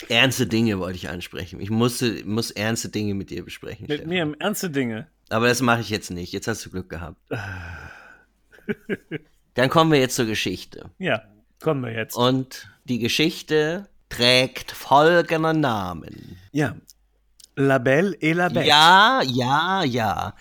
Ernste 0.09 0.47
Dinge 0.47 0.79
wollte 0.79 0.95
ich 0.97 1.09
ansprechen. 1.09 1.59
Ich 1.61 1.69
musste, 1.69 2.23
muss 2.25 2.51
ernste 2.51 2.89
Dinge 2.89 3.13
mit 3.13 3.29
dir 3.29 3.43
besprechen. 3.45 3.85
Mit 3.87 4.01
Stefan. 4.01 4.09
mir 4.09 4.35
ernste 4.39 4.69
Dinge. 4.69 5.07
Aber 5.29 5.47
das 5.47 5.61
mache 5.61 5.81
ich 5.81 5.89
jetzt 5.89 6.09
nicht. 6.11 6.33
Jetzt 6.33 6.47
hast 6.47 6.65
du 6.65 6.69
Glück 6.69 6.89
gehabt. 6.89 7.17
Dann 9.55 9.69
kommen 9.69 9.91
wir 9.91 9.99
jetzt 9.99 10.15
zur 10.15 10.25
Geschichte. 10.25 10.91
Ja, 10.99 11.21
kommen 11.61 11.83
wir 11.83 11.91
jetzt. 11.93 12.15
Und 12.15 12.69
die 12.83 12.99
Geschichte 12.99 13.87
trägt 14.09 14.71
folgenden 14.71 15.61
Namen. 15.61 16.37
Ja. 16.51 16.75
La 17.55 17.77
Belle 17.79 18.15
et 18.21 18.35
la 18.35 18.47
Bête. 18.49 18.67
Ja, 18.67 19.21
ja, 19.25 19.83
ja. 19.83 20.33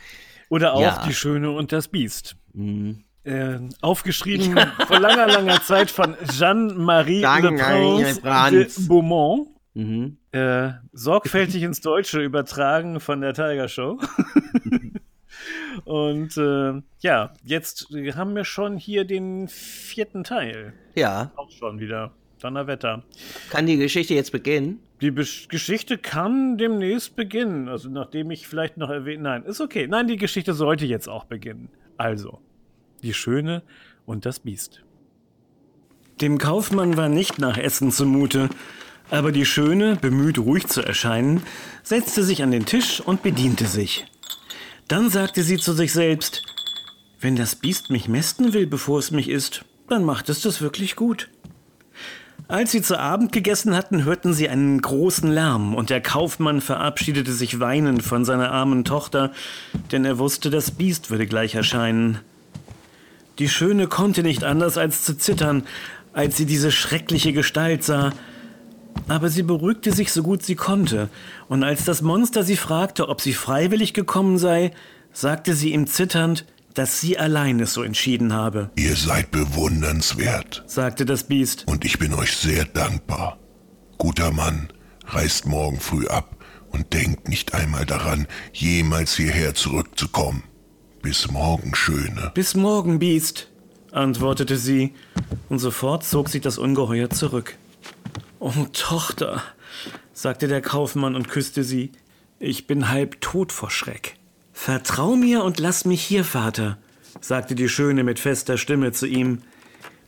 Oder 0.50 0.74
auch 0.74 0.80
Ja. 0.80 1.02
Die 1.06 1.14
Schöne 1.14 1.50
und 1.50 1.72
das 1.72 1.88
Biest. 1.88 2.36
Hm. 2.52 3.04
Äh, 3.22 3.58
aufgeschrieben 3.80 4.58
vor 4.86 4.98
langer, 5.00 5.26
langer 5.28 5.62
Zeit 5.62 5.90
von 5.90 6.14
Jeanne-Marie 6.30 7.22
Le 7.22 7.52
Prince. 8.20 8.20
de 8.80 8.86
Beaumont. 8.88 9.48
Mhm. 9.72 10.18
Äh, 10.32 10.72
sorgfältig 10.92 11.62
ins 11.62 11.80
Deutsche 11.80 12.20
übertragen 12.20 13.00
von 13.00 13.20
der 13.22 13.32
Tiger 13.32 13.68
Show. 13.68 13.98
Und 15.84 16.36
äh, 16.36 16.82
ja, 17.00 17.34
jetzt 17.44 17.88
haben 18.14 18.34
wir 18.34 18.44
schon 18.44 18.76
hier 18.76 19.04
den 19.04 19.48
vierten 19.48 20.24
Teil. 20.24 20.72
Ja. 20.94 21.32
Auch 21.36 21.50
schon 21.50 21.78
wieder. 21.78 22.12
Donnerwetter. 22.40 23.02
Kann 23.50 23.66
die 23.66 23.78
Geschichte 23.78 24.14
jetzt 24.14 24.30
beginnen? 24.30 24.80
Die 25.00 25.10
Be 25.10 25.24
Geschichte 25.48 25.96
kann 25.96 26.58
demnächst 26.58 27.16
beginnen. 27.16 27.68
Also 27.68 27.88
nachdem 27.88 28.30
ich 28.30 28.46
vielleicht 28.46 28.76
noch 28.76 28.90
erwähnt. 28.90 29.22
Nein, 29.22 29.44
ist 29.44 29.60
okay. 29.60 29.86
Nein, 29.86 30.08
die 30.08 30.16
Geschichte 30.16 30.52
sollte 30.52 30.84
jetzt 30.84 31.08
auch 31.08 31.24
beginnen. 31.24 31.70
Also, 31.96 32.40
die 33.02 33.14
Schöne 33.14 33.62
und 34.04 34.26
das 34.26 34.40
Biest. 34.40 34.82
Dem 36.20 36.38
Kaufmann 36.38 36.96
war 36.96 37.08
nicht 37.08 37.38
nach 37.38 37.56
Essen 37.56 37.90
zumute, 37.90 38.48
aber 39.10 39.32
die 39.32 39.46
Schöne, 39.46 39.96
bemüht 39.96 40.38
ruhig 40.38 40.66
zu 40.66 40.80
erscheinen, 40.82 41.42
setzte 41.82 42.22
sich 42.22 42.42
an 42.42 42.50
den 42.50 42.66
Tisch 42.66 43.00
und 43.00 43.22
bediente 43.22 43.66
sich. 43.66 44.06
Dann 44.88 45.08
sagte 45.08 45.42
sie 45.42 45.58
zu 45.58 45.72
sich 45.72 45.92
selbst, 45.92 46.42
wenn 47.20 47.36
das 47.36 47.56
Biest 47.56 47.90
mich 47.90 48.08
mästen 48.08 48.52
will, 48.52 48.66
bevor 48.66 48.98
es 48.98 49.10
mich 49.10 49.30
isst, 49.30 49.64
dann 49.88 50.04
macht 50.04 50.28
es 50.28 50.42
das 50.42 50.60
wirklich 50.60 50.94
gut. 50.94 51.28
Als 52.48 52.72
sie 52.72 52.82
zu 52.82 52.98
Abend 52.98 53.32
gegessen 53.32 53.74
hatten, 53.74 54.04
hörten 54.04 54.34
sie 54.34 54.50
einen 54.50 54.82
großen 54.82 55.30
Lärm, 55.30 55.74
und 55.74 55.88
der 55.88 56.02
Kaufmann 56.02 56.60
verabschiedete 56.60 57.32
sich 57.32 57.58
weinend 57.60 58.02
von 58.02 58.26
seiner 58.26 58.50
armen 58.50 58.84
Tochter, 58.84 59.32
denn 59.92 60.04
er 60.04 60.18
wusste, 60.18 60.50
das 60.50 60.70
Biest 60.70 61.10
würde 61.10 61.26
gleich 61.26 61.54
erscheinen. 61.54 62.18
Die 63.38 63.48
Schöne 63.48 63.86
konnte 63.86 64.22
nicht 64.22 64.44
anders 64.44 64.76
als 64.76 65.04
zu 65.04 65.16
zittern, 65.16 65.66
als 66.12 66.36
sie 66.36 66.44
diese 66.44 66.70
schreckliche 66.70 67.32
Gestalt 67.32 67.82
sah, 67.82 68.12
aber 69.08 69.28
sie 69.30 69.42
beruhigte 69.42 69.92
sich 69.92 70.12
so 70.12 70.22
gut 70.22 70.42
sie 70.42 70.54
konnte, 70.54 71.08
und 71.48 71.62
als 71.62 71.84
das 71.84 72.02
Monster 72.02 72.42
sie 72.44 72.56
fragte, 72.56 73.08
ob 73.08 73.20
sie 73.20 73.32
freiwillig 73.32 73.94
gekommen 73.94 74.38
sei, 74.38 74.72
sagte 75.12 75.54
sie 75.54 75.72
ihm 75.72 75.86
zitternd, 75.86 76.46
dass 76.74 77.00
sie 77.00 77.18
allein 77.18 77.60
es 77.60 77.72
so 77.72 77.82
entschieden 77.82 78.32
habe. 78.32 78.70
Ihr 78.76 78.96
seid 78.96 79.30
bewundernswert, 79.30 80.64
sagte 80.66 81.04
das 81.04 81.24
Biest. 81.24 81.64
und 81.68 81.84
ich 81.84 81.98
bin 81.98 82.14
euch 82.14 82.36
sehr 82.36 82.64
dankbar. 82.64 83.38
Guter 83.98 84.32
Mann, 84.32 84.68
reist 85.06 85.46
morgen 85.46 85.78
früh 85.78 86.06
ab 86.08 86.36
und 86.70 86.92
denkt 86.92 87.28
nicht 87.28 87.54
einmal 87.54 87.86
daran, 87.86 88.26
jemals 88.52 89.16
hierher 89.16 89.54
zurückzukommen. 89.54 90.42
Bis 91.00 91.30
morgen, 91.30 91.74
Schöne. 91.74 92.32
Bis 92.34 92.56
morgen, 92.56 92.98
Biest, 92.98 93.48
antwortete 93.92 94.56
sie, 94.56 94.94
und 95.48 95.58
sofort 95.60 96.02
zog 96.04 96.28
sich 96.28 96.40
das 96.42 96.58
Ungeheuer 96.58 97.10
zurück. 97.10 97.56
Oh, 98.46 98.66
Tochter, 98.74 99.42
sagte 100.12 100.48
der 100.48 100.60
Kaufmann 100.60 101.16
und 101.16 101.30
küsste 101.30 101.64
sie, 101.64 101.92
ich 102.38 102.66
bin 102.66 102.90
halb 102.90 103.22
tot 103.22 103.52
vor 103.52 103.70
Schreck. 103.70 104.16
Vertrau 104.52 105.16
mir 105.16 105.42
und 105.42 105.60
lass 105.60 105.86
mich 105.86 106.02
hier, 106.02 106.24
Vater, 106.24 106.76
sagte 107.22 107.54
die 107.54 107.70
Schöne 107.70 108.04
mit 108.04 108.18
fester 108.18 108.58
Stimme 108.58 108.92
zu 108.92 109.06
ihm. 109.06 109.38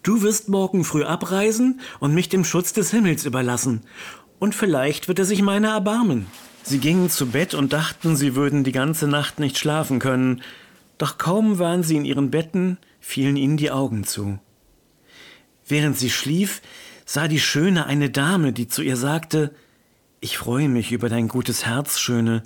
Du 0.03 0.21
wirst 0.21 0.51
morgen 0.51 0.85
früh 0.85 1.03
abreisen 1.03 1.81
und 1.99 2.13
mich 2.13 2.29
dem 2.29 2.45
Schutz 2.45 2.75
des 2.75 2.91
Himmels 2.91 3.25
überlassen, 3.25 3.81
und 4.39 4.55
vielleicht 4.55 5.09
wird 5.09 5.19
er 5.19 5.25
sich 5.25 5.41
meiner 5.41 5.71
erbarmen. 5.71 6.27
Sie 6.63 6.79
gingen 6.79 7.09
zu 7.09 7.29
Bett 7.29 7.55
und 7.55 7.73
dachten, 7.73 8.17
sie 8.17 8.35
würden 8.35 8.65
die 8.65 8.73
ganze 8.73 9.09
Nacht 9.09 9.39
nicht 9.39 9.57
schlafen 9.57 9.99
können, 9.99 10.43
doch 10.99 11.17
kaum 11.17 11.59
waren 11.59 11.83
sie 11.83 11.97
in 11.97 12.05
ihren 12.05 12.31
Betten, 12.31 12.77
fielen 13.01 13.37
ihnen 13.37 13.57
die 13.57 13.71
Augen 13.71 14.05
zu. 14.05 14.39
Während 15.67 15.97
sie 15.97 16.11
schlief, 16.11 16.61
sah 17.07 17.29
die 17.29 17.41
Schöne 17.41 17.87
eine 17.87 18.11
Dame, 18.11 18.53
die 18.53 18.69
zu 18.69 18.83
ihr 18.83 18.97
sagte, 18.97 19.55
Ich 20.21 20.37
freue 20.37 20.69
mich 20.69 20.93
über 20.93 21.09
dein 21.09 21.29
gutes 21.29 21.65
Herz, 21.65 21.99
Schöne. 21.99 22.43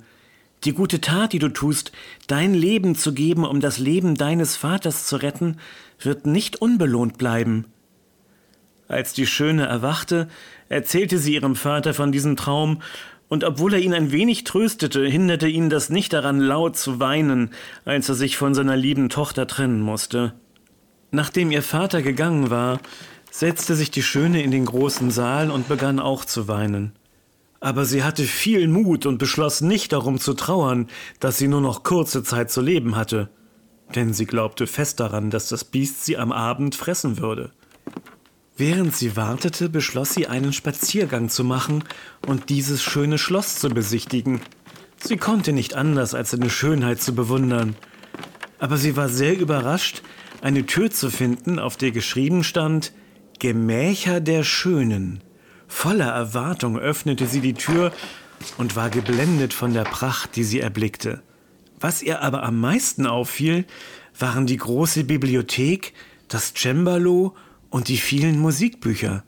Die 0.63 0.73
gute 0.73 1.01
Tat, 1.01 1.33
die 1.33 1.39
du 1.39 1.49
tust, 1.49 1.91
dein 2.27 2.53
Leben 2.53 2.95
zu 2.95 3.13
geben, 3.13 3.43
um 3.43 3.59
das 3.59 3.79
Leben 3.79 4.13
deines 4.15 4.55
Vaters 4.55 5.07
zu 5.07 5.17
retten, 5.17 5.57
wird 5.99 6.27
nicht 6.27 6.61
unbelohnt 6.61 7.17
bleiben. 7.17 7.65
Als 8.87 9.13
die 9.13 9.25
Schöne 9.25 9.65
erwachte, 9.65 10.27
erzählte 10.69 11.17
sie 11.17 11.33
ihrem 11.33 11.55
Vater 11.55 11.93
von 11.93 12.11
diesem 12.11 12.35
Traum, 12.35 12.81
und 13.27 13.45
obwohl 13.45 13.73
er 13.73 13.79
ihn 13.79 13.93
ein 13.93 14.11
wenig 14.11 14.43
tröstete, 14.43 15.07
hinderte 15.07 15.47
ihn 15.47 15.69
das 15.69 15.89
nicht 15.89 16.11
daran, 16.11 16.41
laut 16.41 16.75
zu 16.75 16.99
weinen, 16.99 17.51
als 17.85 18.09
er 18.09 18.15
sich 18.15 18.35
von 18.35 18.53
seiner 18.53 18.75
lieben 18.75 19.07
Tochter 19.07 19.47
trennen 19.47 19.79
musste. 19.79 20.33
Nachdem 21.11 21.49
ihr 21.49 21.63
Vater 21.63 22.01
gegangen 22.01 22.49
war, 22.49 22.81
setzte 23.31 23.75
sich 23.75 23.89
die 23.89 24.03
Schöne 24.03 24.43
in 24.43 24.51
den 24.51 24.65
großen 24.65 25.09
Saal 25.09 25.49
und 25.49 25.67
begann 25.67 25.99
auch 25.99 26.25
zu 26.25 26.47
weinen. 26.47 26.91
Aber 27.61 27.85
sie 27.85 28.03
hatte 28.03 28.23
viel 28.23 28.67
Mut 28.67 29.05
und 29.05 29.17
beschloss 29.17 29.61
nicht 29.61 29.93
darum 29.93 30.19
zu 30.19 30.33
trauern, 30.33 30.87
dass 31.19 31.37
sie 31.37 31.47
nur 31.47 31.61
noch 31.61 31.83
kurze 31.83 32.23
Zeit 32.23 32.51
zu 32.51 32.61
leben 32.61 32.95
hatte, 32.95 33.29
denn 33.95 34.13
sie 34.13 34.25
glaubte 34.25 34.67
fest 34.67 34.99
daran, 34.99 35.29
dass 35.29 35.47
das 35.47 35.63
Biest 35.63 36.05
sie 36.05 36.17
am 36.17 36.31
Abend 36.31 36.75
fressen 36.75 37.19
würde. 37.19 37.51
Während 38.57 38.95
sie 38.95 39.15
wartete, 39.15 39.69
beschloss 39.69 40.13
sie, 40.13 40.27
einen 40.27 40.53
Spaziergang 40.53 41.29
zu 41.29 41.43
machen 41.43 41.83
und 42.27 42.49
dieses 42.49 42.83
schöne 42.83 43.17
Schloss 43.17 43.59
zu 43.59 43.69
besichtigen. 43.69 44.41
Sie 44.97 45.17
konnte 45.17 45.53
nicht 45.53 45.73
anders, 45.73 46.13
als 46.13 46.31
seine 46.31 46.49
Schönheit 46.49 47.01
zu 47.01 47.15
bewundern. 47.15 47.75
Aber 48.59 48.77
sie 48.77 48.95
war 48.97 49.07
sehr 49.07 49.39
überrascht, 49.39 50.03
eine 50.41 50.65
Tür 50.65 50.91
zu 50.91 51.09
finden, 51.09 51.59
auf 51.59 51.77
der 51.77 51.91
geschrieben 51.91 52.43
stand 52.43 52.91
Gemächer 53.41 54.19
der 54.19 54.43
Schönen. 54.43 55.23
Voller 55.67 56.09
Erwartung 56.09 56.77
öffnete 56.77 57.25
sie 57.25 57.41
die 57.41 57.55
Tür 57.55 57.91
und 58.59 58.75
war 58.75 58.91
geblendet 58.91 59.51
von 59.51 59.73
der 59.73 59.81
Pracht, 59.81 60.35
die 60.35 60.43
sie 60.43 60.59
erblickte. 60.59 61.23
Was 61.79 62.03
ihr 62.03 62.21
aber 62.21 62.43
am 62.43 62.59
meisten 62.59 63.07
auffiel, 63.07 63.65
waren 64.15 64.45
die 64.45 64.57
große 64.57 65.05
Bibliothek, 65.05 65.93
das 66.27 66.53
Cembalo 66.53 67.35
und 67.71 67.87
die 67.87 67.97
vielen 67.97 68.37
Musikbücher. 68.37 69.23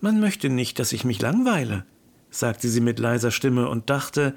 Man 0.00 0.18
möchte 0.18 0.48
nicht, 0.48 0.78
dass 0.78 0.94
ich 0.94 1.04
mich 1.04 1.20
langweile, 1.20 1.84
sagte 2.30 2.70
sie 2.70 2.80
mit 2.80 2.98
leiser 2.98 3.32
Stimme 3.32 3.68
und 3.68 3.90
dachte, 3.90 4.34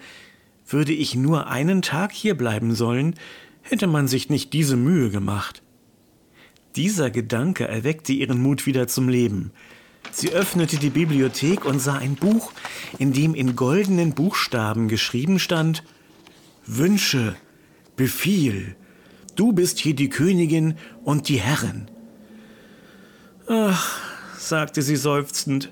würde 0.67 0.91
ich 0.91 1.15
nur 1.15 1.47
einen 1.47 1.81
Tag 1.81 2.11
hier 2.11 2.35
bleiben 2.35 2.75
sollen, 2.75 3.15
hätte 3.61 3.87
man 3.87 4.09
sich 4.09 4.29
nicht 4.29 4.51
diese 4.51 4.75
Mühe 4.75 5.09
gemacht. 5.09 5.63
Dieser 6.77 7.09
Gedanke 7.09 7.67
erweckte 7.67 8.13
ihren 8.13 8.39
Mut 8.39 8.67
wieder 8.67 8.87
zum 8.87 9.09
Leben. 9.09 9.51
Sie 10.11 10.31
öffnete 10.31 10.77
die 10.77 10.91
Bibliothek 10.91 11.65
und 11.65 11.79
sah 11.79 11.95
ein 11.95 12.13
Buch, 12.13 12.53
in 12.99 13.13
dem 13.13 13.33
in 13.33 13.55
goldenen 13.55 14.13
Buchstaben 14.13 14.87
geschrieben 14.87 15.39
stand 15.39 15.83
Wünsche, 16.67 17.35
Befiehl, 17.95 18.75
du 19.35 19.53
bist 19.53 19.79
hier 19.79 19.95
die 19.95 20.09
Königin 20.09 20.75
und 21.03 21.29
die 21.29 21.39
Herrin. 21.39 21.89
Ach, 23.47 23.99
sagte 24.37 24.83
sie 24.83 24.97
seufzend, 24.97 25.71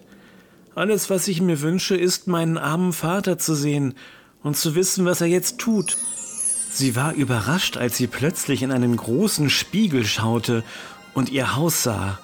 alles, 0.74 1.12
was 1.12 1.28
ich 1.28 1.40
mir 1.40 1.62
wünsche, 1.62 1.96
ist, 1.96 2.28
meinen 2.28 2.58
armen 2.58 2.94
Vater 2.94 3.38
zu 3.38 3.54
sehen 3.54 3.94
und 4.42 4.58
zu 4.58 4.74
wissen, 4.74 5.06
was 5.06 5.22
er 5.22 5.28
jetzt 5.28 5.60
tut. 5.60 5.98
Sie 6.72 6.96
war 6.96 7.14
überrascht, 7.14 7.78
als 7.78 7.96
sie 7.96 8.08
plötzlich 8.08 8.64
in 8.64 8.72
einen 8.72 8.98
großen 8.98 9.50
Spiegel 9.50 10.04
schaute 10.04 10.64
und 11.16 11.30
ihr 11.30 11.56
Haus 11.56 11.82
sah, 11.82 12.20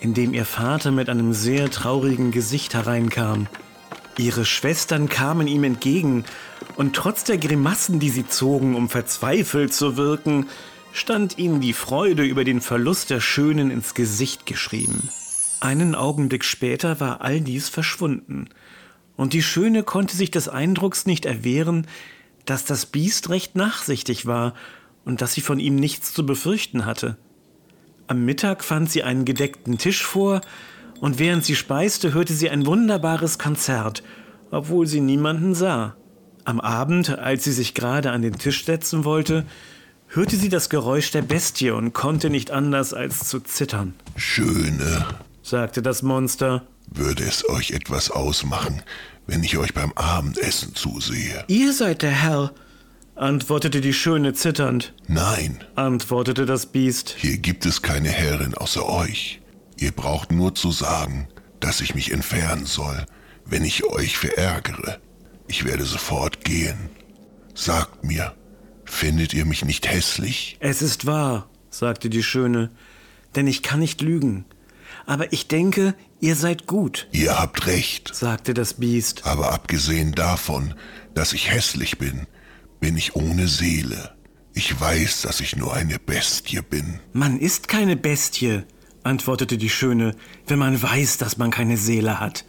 in 0.00 0.14
dem 0.14 0.32
ihr 0.32 0.46
Vater 0.46 0.90
mit 0.90 1.10
einem 1.10 1.34
sehr 1.34 1.70
traurigen 1.70 2.30
Gesicht 2.30 2.72
hereinkam. 2.72 3.48
Ihre 4.16 4.44
Schwestern 4.44 5.08
kamen 5.08 5.46
ihm 5.46 5.64
entgegen, 5.64 6.24
und 6.76 6.94
trotz 6.94 7.24
der 7.24 7.38
Grimassen, 7.38 7.98
die 7.98 8.10
sie 8.10 8.26
zogen, 8.26 8.74
um 8.74 8.88
verzweifelt 8.88 9.74
zu 9.74 9.96
wirken, 9.96 10.46
stand 10.92 11.38
ihnen 11.38 11.60
die 11.60 11.72
Freude 11.72 12.24
über 12.24 12.44
den 12.44 12.60
Verlust 12.60 13.10
der 13.10 13.20
Schönen 13.20 13.70
ins 13.70 13.94
Gesicht 13.94 14.46
geschrieben. 14.46 15.08
Einen 15.60 15.94
Augenblick 15.94 16.44
später 16.44 17.00
war 17.00 17.20
all 17.20 17.40
dies 17.40 17.68
verschwunden, 17.68 18.48
und 19.16 19.32
die 19.32 19.42
Schöne 19.42 19.82
konnte 19.82 20.16
sich 20.16 20.30
des 20.30 20.48
Eindrucks 20.48 21.04
nicht 21.04 21.26
erwehren, 21.26 21.88
dass 22.44 22.64
das 22.64 22.86
Biest 22.86 23.28
recht 23.30 23.56
nachsichtig 23.56 24.26
war 24.26 24.54
und 25.04 25.20
dass 25.20 25.34
sie 25.34 25.40
von 25.40 25.58
ihm 25.58 25.74
nichts 25.74 26.14
zu 26.14 26.24
befürchten 26.24 26.86
hatte. 26.86 27.16
Am 28.08 28.24
Mittag 28.24 28.64
fand 28.64 28.90
sie 28.90 29.02
einen 29.02 29.26
gedeckten 29.26 29.76
Tisch 29.76 30.02
vor, 30.02 30.40
und 31.00 31.18
während 31.18 31.44
sie 31.44 31.54
speiste, 31.54 32.14
hörte 32.14 32.32
sie 32.32 32.50
ein 32.50 32.66
wunderbares 32.66 33.38
Konzert, 33.38 34.02
obwohl 34.50 34.86
sie 34.86 35.00
niemanden 35.00 35.54
sah. 35.54 35.94
Am 36.44 36.58
Abend, 36.58 37.18
als 37.18 37.44
sie 37.44 37.52
sich 37.52 37.74
gerade 37.74 38.10
an 38.10 38.22
den 38.22 38.38
Tisch 38.38 38.64
setzen 38.64 39.04
wollte, 39.04 39.44
hörte 40.08 40.36
sie 40.36 40.48
das 40.48 40.70
Geräusch 40.70 41.10
der 41.10 41.20
Bestie 41.20 41.70
und 41.70 41.92
konnte 41.92 42.30
nicht 42.30 42.50
anders 42.50 42.94
als 42.94 43.28
zu 43.28 43.40
zittern, 43.40 43.94
Schöne, 44.16 45.06
sagte 45.42 45.82
das 45.82 46.02
Monster. 46.02 46.62
würde 46.90 47.24
es 47.24 47.46
euch 47.50 47.72
etwas 47.72 48.10
ausmachen, 48.10 48.82
wenn 49.26 49.44
ich 49.44 49.58
euch 49.58 49.74
beim 49.74 49.92
Abendessen 49.92 50.74
zusehe? 50.74 51.44
Ihr 51.48 51.74
seid 51.74 52.00
der 52.00 52.10
Herr, 52.10 52.52
antwortete 53.18 53.80
die 53.80 53.92
Schöne 53.92 54.32
zitternd, 54.32 54.94
Nein, 55.06 55.64
antwortete 55.74 56.46
das 56.46 56.66
Biest. 56.66 57.14
hier 57.18 57.38
gibt 57.38 57.66
es 57.66 57.82
keine 57.82 58.08
Herrin 58.10 58.54
außer 58.54 58.88
euch. 58.88 59.40
Ihr 59.76 59.92
braucht 59.92 60.32
nur 60.32 60.54
zu 60.54 60.70
sagen, 60.72 61.28
dass 61.60 61.80
ich 61.80 61.94
mich 61.94 62.12
entfernen 62.12 62.66
soll, 62.66 63.06
wenn 63.44 63.64
ich 63.64 63.84
euch 63.84 64.16
verärgere. 64.16 65.00
Ich 65.48 65.64
werde 65.64 65.84
sofort 65.84 66.44
gehen. 66.44 66.90
Sagt 67.54 68.04
mir, 68.04 68.34
findet 68.84 69.34
ihr 69.34 69.44
mich 69.44 69.64
nicht 69.64 69.90
hässlich? 69.90 70.56
Es 70.60 70.82
ist 70.82 71.06
wahr, 71.06 71.48
sagte 71.70 72.10
die 72.10 72.22
Schöne, 72.22 72.70
denn 73.34 73.46
ich 73.46 73.62
kann 73.62 73.80
nicht 73.80 74.00
lügen. 74.00 74.44
Aber 75.06 75.32
ich 75.32 75.48
denke, 75.48 75.94
ihr 76.20 76.36
seid 76.36 76.66
gut, 76.66 77.08
Ihr 77.12 77.38
habt 77.38 77.66
recht. 77.66 78.14
sagte 78.14 78.52
das 78.54 78.74
Biest. 78.74 79.26
Aber 79.26 79.52
abgesehen 79.52 80.12
davon, 80.12 80.74
dass 81.14 81.32
ich 81.32 81.50
hässlich 81.50 81.98
bin, 81.98 82.26
bin 82.80 82.96
ich 82.96 83.16
ohne 83.16 83.48
Seele. 83.48 84.14
Ich 84.54 84.78
weiß, 84.80 85.22
dass 85.22 85.40
ich 85.40 85.56
nur 85.56 85.74
eine 85.74 85.98
Bestie 85.98 86.60
bin. 86.62 87.00
Man 87.12 87.38
ist 87.38 87.68
keine 87.68 87.96
Bestie, 87.96 88.62
antwortete 89.04 89.56
die 89.56 89.70
Schöne, 89.70 90.16
wenn 90.46 90.58
man 90.58 90.80
weiß, 90.80 91.18
dass 91.18 91.36
man 91.38 91.50
keine 91.50 91.76
Seele 91.76 92.18
hat. 92.20 92.44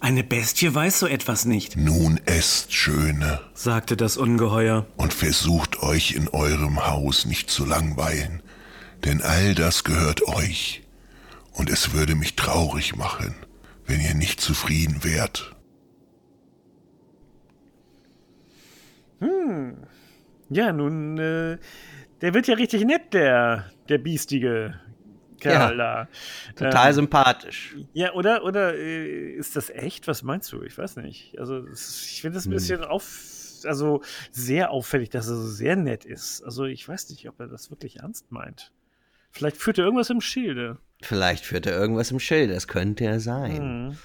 Eine 0.00 0.24
Bestie 0.24 0.74
weiß 0.74 0.98
so 0.98 1.06
etwas 1.06 1.46
nicht, 1.46 1.76
Nun 1.76 2.20
esst, 2.26 2.72
Schöne, 2.74 3.40
sagte 3.54 3.96
das 3.96 4.16
Ungeheuer. 4.18 4.86
und 4.96 5.14
versucht 5.14 5.82
euch 5.82 6.12
in 6.12 6.28
eurem 6.28 6.86
Haus 6.86 7.24
nicht 7.24 7.50
zu 7.50 7.64
langweilen, 7.64 8.42
denn 9.04 9.22
all 9.22 9.54
das 9.54 9.84
gehört 9.84 10.22
euch. 10.28 10.82
Und 11.52 11.70
es 11.70 11.92
würde 11.94 12.14
mich 12.14 12.36
traurig 12.36 12.96
machen, 12.96 13.34
wenn 13.86 14.00
ihr 14.00 14.14
nicht 14.14 14.40
zufrieden 14.40 15.02
wärt. 15.02 15.55
Ja, 20.48 20.72
nun, 20.72 21.18
äh, 21.18 21.58
der 22.20 22.34
wird 22.34 22.46
ja 22.46 22.54
richtig 22.54 22.84
nett, 22.84 23.12
der, 23.12 23.70
der 23.88 23.98
biestige 23.98 24.78
Kerl 25.40 25.76
da. 25.76 26.08
Total 26.54 26.88
Ähm, 26.88 26.94
sympathisch. 26.94 27.76
Ja, 27.92 28.14
oder, 28.14 28.44
oder 28.44 28.74
äh, 28.74 29.32
ist 29.32 29.56
das 29.56 29.70
echt? 29.70 30.06
Was 30.08 30.22
meinst 30.22 30.52
du? 30.52 30.62
Ich 30.62 30.76
weiß 30.78 30.96
nicht. 30.96 31.38
Also, 31.38 31.66
ich 31.66 32.20
finde 32.20 32.38
es 32.38 32.46
ein 32.46 32.50
bisschen 32.50 32.84
auf, 32.84 33.04
also 33.64 34.02
sehr 34.30 34.70
auffällig, 34.70 35.10
dass 35.10 35.28
er 35.28 35.34
so 35.36 35.46
sehr 35.46 35.76
nett 35.76 36.04
ist. 36.04 36.42
Also, 36.42 36.64
ich 36.64 36.88
weiß 36.88 37.10
nicht, 37.10 37.28
ob 37.28 37.40
er 37.40 37.48
das 37.48 37.70
wirklich 37.70 37.98
ernst 38.00 38.30
meint. 38.32 38.72
Vielleicht 39.30 39.58
führt 39.58 39.78
er 39.78 39.84
irgendwas 39.84 40.08
im 40.08 40.20
Schilde. 40.22 40.78
Vielleicht 41.02 41.44
führt 41.44 41.66
er 41.66 41.76
irgendwas 41.78 42.10
im 42.10 42.20
Schild, 42.20 42.50
das 42.50 42.68
könnte 42.68 43.04
ja 43.04 43.18
sein. 43.20 43.98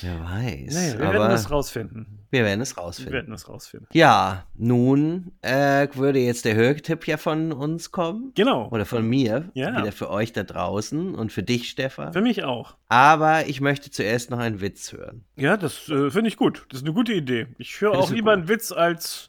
Wer 0.00 0.20
weiß. 0.20 0.74
Naja, 0.74 0.98
wir 0.98 1.12
werden 1.12 1.30
das 1.30 1.50
rausfinden. 1.50 2.18
wir 2.30 2.44
werden 2.44 2.60
es 2.60 2.76
Wir 2.76 2.82
rausfinden. 2.82 3.12
werden 3.12 3.30
das 3.30 3.48
rausfinden. 3.48 3.88
Ja, 3.92 4.44
nun 4.56 5.30
äh, 5.42 5.86
würde 5.94 6.18
jetzt 6.18 6.44
der 6.44 6.56
Hörtipp 6.56 7.06
ja 7.06 7.16
von 7.16 7.52
uns 7.52 7.92
kommen. 7.92 8.32
Genau. 8.34 8.68
Oder 8.70 8.84
von 8.84 9.06
mir. 9.08 9.48
Ja. 9.54 9.76
Wieder 9.78 9.92
für 9.92 10.10
euch 10.10 10.32
da 10.32 10.42
draußen 10.42 11.14
und 11.14 11.32
für 11.32 11.44
dich, 11.44 11.70
Stefan. 11.70 12.12
Für 12.12 12.20
mich 12.20 12.42
auch. 12.42 12.76
Aber 12.88 13.46
ich 13.46 13.60
möchte 13.60 13.90
zuerst 13.90 14.30
noch 14.30 14.38
einen 14.38 14.60
Witz 14.60 14.92
hören. 14.92 15.24
Ja, 15.36 15.56
das 15.56 15.88
äh, 15.88 16.10
finde 16.10 16.28
ich 16.28 16.36
gut. 16.36 16.66
Das 16.68 16.80
ist 16.80 16.84
eine 16.84 16.94
gute 16.94 17.12
Idee. 17.12 17.46
Ich 17.58 17.80
höre 17.80 17.92
auch 17.92 18.10
lieber 18.10 18.32
gut? 18.32 18.40
einen 18.40 18.48
Witz, 18.48 18.72
als 18.72 19.28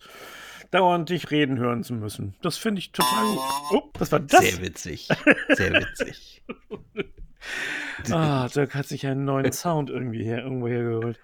dauernd 0.71 1.09
dich 1.09 1.29
reden 1.29 1.59
hören 1.59 1.83
zu 1.83 1.93
müssen. 1.93 2.33
Das 2.41 2.57
finde 2.57 2.79
ich 2.79 2.91
total 2.91 3.25
gut. 3.25 3.39
Oh, 3.71 3.81
was 3.99 4.11
war 4.11 4.19
das? 4.19 4.41
Sehr 4.41 4.61
witzig. 4.63 5.07
Sehr 5.49 5.73
witzig. 5.73 6.41
Ah, 8.11 8.47
Dirk 8.53 8.75
hat 8.75 8.87
sich 8.87 9.05
einen 9.07 9.25
neuen 9.25 9.51
Sound 9.51 9.89
irgendwie 9.89 10.23
her, 10.23 10.39
irgendwo 10.43 10.67
hergeholt. 10.67 11.19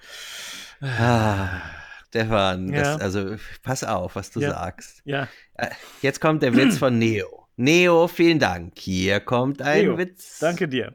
Ah, 0.81 1.61
Stefan, 2.09 2.73
Ja. 2.73 2.93
das, 2.97 3.01
also 3.01 3.35
pass 3.61 3.83
auf, 3.83 4.15
was 4.15 4.31
du 4.31 4.39
Ja. 4.39 4.51
sagst. 4.51 5.01
Ja, 5.05 5.27
Äh, 5.55 5.69
Jetzt 6.01 6.19
kommt 6.19 6.41
der 6.43 6.55
Witz 6.55 6.77
von 6.77 6.97
Neo. 6.97 7.47
Neo, 7.55 8.07
vielen 8.07 8.39
Dank. 8.39 8.73
Hier 8.79 9.19
kommt 9.19 9.61
ein 9.61 9.81
Leo, 9.85 9.97
Witz. 9.97 10.39
danke 10.39 10.67
dir. 10.67 10.93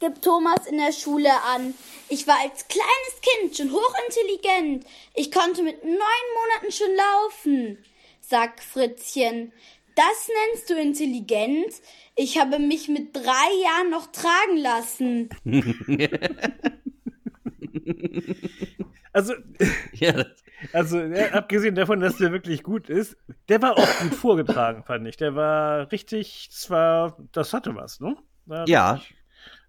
gibt 0.00 0.22
Thomas 0.24 0.66
in 0.66 0.78
der 0.78 0.92
Schule 0.92 1.30
an. 1.54 1.74
Ich 2.08 2.26
war 2.26 2.36
als 2.42 2.66
kleines 2.68 3.20
Kind 3.20 3.56
schon 3.56 3.70
hochintelligent. 3.72 4.84
Ich 5.14 5.30
konnte 5.30 5.62
mit 5.62 5.82
neun 5.84 5.94
Monaten 5.98 6.72
schon 6.72 6.94
laufen, 6.96 7.78
sagt 8.20 8.60
Fritzchen. 8.60 9.52
Das 9.98 10.28
nennst 10.28 10.70
du 10.70 10.80
intelligent? 10.80 11.74
Ich 12.14 12.38
habe 12.38 12.60
mich 12.60 12.88
mit 12.88 13.16
drei 13.16 13.50
Jahren 13.64 13.90
noch 13.90 14.06
tragen 14.12 14.56
lassen. 14.56 15.28
Also, 19.12 19.34
Ja, 19.94 20.24
also 20.72 21.00
ja, 21.00 21.32
abgesehen 21.32 21.74
davon, 21.74 21.98
dass 21.98 22.18
der 22.18 22.30
wirklich 22.30 22.62
gut 22.62 22.88
ist, 22.88 23.16
der 23.48 23.60
war 23.62 23.76
auch 23.76 23.98
gut 24.00 24.14
vorgetragen, 24.14 24.84
fand 24.84 25.08
ich. 25.08 25.16
Der 25.16 25.34
war 25.34 25.90
richtig, 25.90 26.48
das 26.50 26.70
war, 26.70 27.16
das 27.32 27.52
hatte 27.52 27.74
was, 27.74 27.98
ne? 27.98 28.16
War 28.46 28.68
ja, 28.68 29.00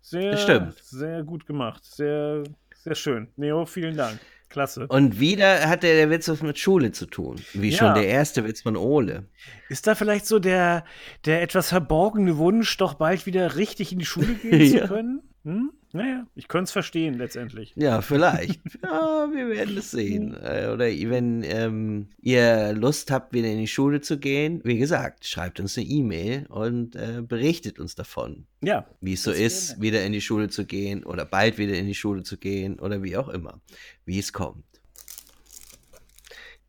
sehr, 0.01 0.37
stimmt. 0.37 0.77
sehr 0.83 1.23
gut 1.23 1.47
gemacht. 1.47 1.83
Sehr, 1.83 2.43
sehr 2.75 2.95
schön. 2.95 3.31
Neo, 3.37 3.65
vielen 3.65 3.97
Dank. 3.97 4.19
Klasse. 4.49 4.87
und 4.87 5.19
wieder 5.19 5.69
hat 5.69 5.83
der, 5.83 5.93
der 5.95 6.09
Witz 6.09 6.27
was 6.27 6.41
mit 6.41 6.57
Schule 6.59 6.91
zu 6.91 7.05
tun. 7.05 7.39
Wie 7.53 7.69
Ja. 7.69 7.77
schon 7.77 7.93
der 7.93 8.07
erste 8.07 8.43
Witz 8.45 8.61
von 8.61 8.75
Ole. 8.75 9.27
Ist 9.69 9.85
da 9.87 9.95
vielleicht 9.95 10.25
so 10.25 10.39
der, 10.39 10.83
der 11.25 11.41
etwas 11.41 11.69
verborgene 11.69 12.37
Wunsch, 12.37 12.75
doch 12.77 12.95
bald 12.95 13.25
wieder 13.25 13.55
richtig 13.55 13.91
in 13.91 13.99
die 13.99 14.05
Schule 14.05 14.33
gehen 14.33 14.61
Ja. 14.73 14.81
zu 14.81 14.87
können? 14.87 15.21
Hm? 15.43 15.71
Naja, 15.91 16.27
ich 16.35 16.47
könnte 16.47 16.65
es 16.65 16.71
verstehen 16.71 17.15
letztendlich. 17.15 17.73
Ja, 17.75 18.01
vielleicht. 18.01 18.61
ja, 18.83 19.27
wir 19.33 19.49
werden 19.49 19.75
es 19.75 19.89
sehen. 19.89 20.35
Äh, 20.35 20.67
Oder 20.71 20.85
wenn 20.85 21.41
ähm, 21.43 22.09
ihr 22.21 22.73
Lust 22.73 23.09
habt, 23.09 23.33
wieder 23.33 23.47
in 23.47 23.57
die 23.57 23.67
Schule 23.67 23.99
zu 23.99 24.19
gehen, 24.19 24.61
wie 24.63 24.77
gesagt, 24.77 25.25
schreibt 25.25 25.59
uns 25.59 25.77
eine 25.79 25.87
E-Mail 25.87 26.45
und 26.49 26.95
äh, 26.95 27.23
berichtet 27.23 27.79
uns 27.79 27.95
davon, 27.95 28.45
Ja, 28.61 28.85
wie 29.01 29.13
es 29.13 29.23
so 29.23 29.31
ist, 29.31 29.81
wieder 29.81 30.03
in 30.05 30.11
die 30.11 30.21
Schule 30.21 30.49
zu 30.49 30.65
gehen 30.65 31.03
oder 31.03 31.25
bald 31.25 31.57
wieder 31.57 31.73
in 31.73 31.87
die 31.87 31.95
Schule 31.95 32.21
zu 32.21 32.37
gehen 32.37 32.79
oder 32.79 33.01
wie 33.01 33.17
auch 33.17 33.29
immer, 33.29 33.59
wie 34.05 34.19
es 34.19 34.31
kommt. 34.31 34.63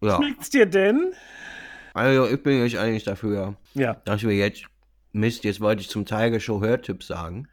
Ja, 0.01 0.17
schmeckt's 0.17 0.49
dir 0.49 0.65
denn? 0.65 1.13
also 1.93 2.27
ich 2.27 2.43
bin 2.43 2.63
jetzt 2.63 2.77
eigentlich 2.77 3.05
dafür, 3.05 3.57
Ja. 3.75 3.95
dass 4.07 4.23
wir 4.23 4.33
jetzt, 4.35 4.65
Mist, 5.13 5.45
jetzt 5.45 5.61
wollte 5.61 5.83
ich 5.83 5.91
zum 5.91 6.07
Tiger 6.07 6.41
Show 6.41 6.61
Hörtipp 6.63 7.03
sagen. 7.03 7.49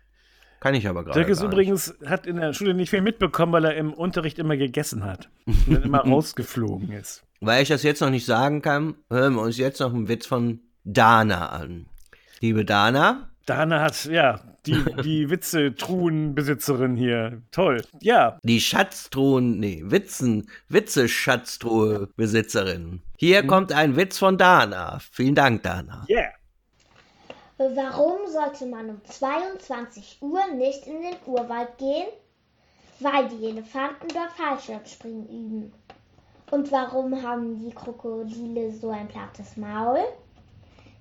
Kann 0.59 0.73
ich 0.73 0.87
aber 0.87 1.03
gerade 1.03 1.19
Dirk 1.19 1.29
ist 1.29 1.37
gar 1.39 1.45
nicht. 1.47 1.53
übrigens, 1.53 1.93
hat 2.05 2.25
in 2.25 2.37
der 2.37 2.51
Schule 2.53 2.73
nicht 2.73 2.89
viel 2.89 3.01
mitbekommen, 3.01 3.51
weil 3.53 3.65
er 3.65 3.75
im 3.75 3.93
Unterricht 3.93 4.39
immer 4.39 4.57
gegessen 4.57 5.05
hat. 5.05 5.29
Und 5.45 5.71
dann 5.71 5.83
immer 5.83 5.99
rausgeflogen 5.99 6.91
ist. 6.91 7.23
Weil 7.41 7.61
ich 7.61 7.69
das 7.69 7.83
jetzt 7.83 8.01
noch 8.01 8.09
nicht 8.09 8.25
sagen 8.25 8.63
kann, 8.63 8.95
hören 9.09 9.35
wir 9.35 9.43
uns 9.43 9.57
jetzt 9.57 9.79
noch 9.79 9.93
einen 9.93 10.07
Witz 10.07 10.25
von 10.25 10.61
Dana 10.83 11.49
an. 11.49 11.85
Liebe 12.41 12.65
Dana, 12.65 13.29
Dana 13.45 13.81
hat, 13.81 14.05
ja, 14.05 14.41
die, 14.65 14.83
die 15.03 15.29
Witze-Truhenbesitzerin 15.97 16.95
hier. 16.97 17.41
Toll. 17.51 17.81
Ja, 18.01 18.39
die 18.43 18.59
Schatztruhen, 18.59 19.59
nee, 19.59 19.83
Witzen, 19.85 20.49
Witze-Schatztruhe-Besitzerin. 20.69 23.01
Hier 23.17 23.43
Mhm. 23.43 23.47
kommt 23.47 23.71
ein 23.73 23.95
Witz 23.95 24.17
von 24.17 24.37
Dana. 24.37 24.99
Vielen 25.11 25.35
Dank, 25.35 25.61
Dana. 25.63 26.05
yeah. 26.09 26.29
Warum 27.57 28.27
sollte 28.27 28.67
man 28.67 28.89
um 28.89 29.01
22 29.03 30.19
Uhr 30.21 30.41
nicht 30.55 30.85
in 30.85 31.01
den 31.01 31.15
Urwald 31.25 31.77
gehen? 31.77 32.07
Weil 32.99 33.27
die 33.29 33.45
Elefanten 33.47 34.07
dort 34.09 34.31
Fallschirmspringen 34.33 35.27
üben. 35.27 35.73
Und 36.51 36.71
warum 36.71 37.21
haben 37.21 37.59
die 37.59 37.73
Krokodile 37.73 38.71
so 38.71 38.89
ein 38.91 39.07
plattes 39.07 39.57
Maul? 39.57 39.99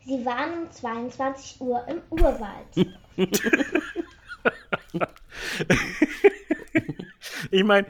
Sie 0.05 0.25
waren 0.25 0.63
um 0.65 0.71
22 0.71 1.61
Uhr 1.61 1.85
im 1.89 2.01
Urwald. 2.11 2.89
Ich 7.51 7.65
meine, 7.65 7.87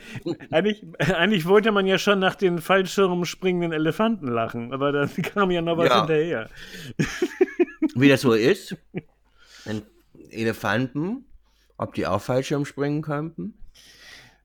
eigentlich, 0.51 0.85
eigentlich 0.99 1.47
wollte 1.47 1.73
man 1.73 1.87
ja 1.87 1.99
schon 1.99 2.19
nach 2.19 2.35
den 2.35 2.59
Fallschirm 2.59 3.25
springenden 3.25 3.73
Elefanten 3.73 4.29
lachen, 4.29 4.73
aber 4.73 4.93
dann 4.93 5.11
kam 5.23 5.51
ja 5.51 5.63
noch 5.63 5.77
was 5.79 5.89
Ja. 5.89 5.99
hinterher. 6.01 6.49
Wie 7.97 8.09
das 8.09 8.21
so 8.21 8.33
ist, 8.33 8.77
Elefanten, 10.31 11.25
ob 11.79 11.95
die 11.95 12.07
auch 12.07 12.21
Fallschirm 12.21 12.65
springen 12.65 13.03
könnten? 13.03 13.55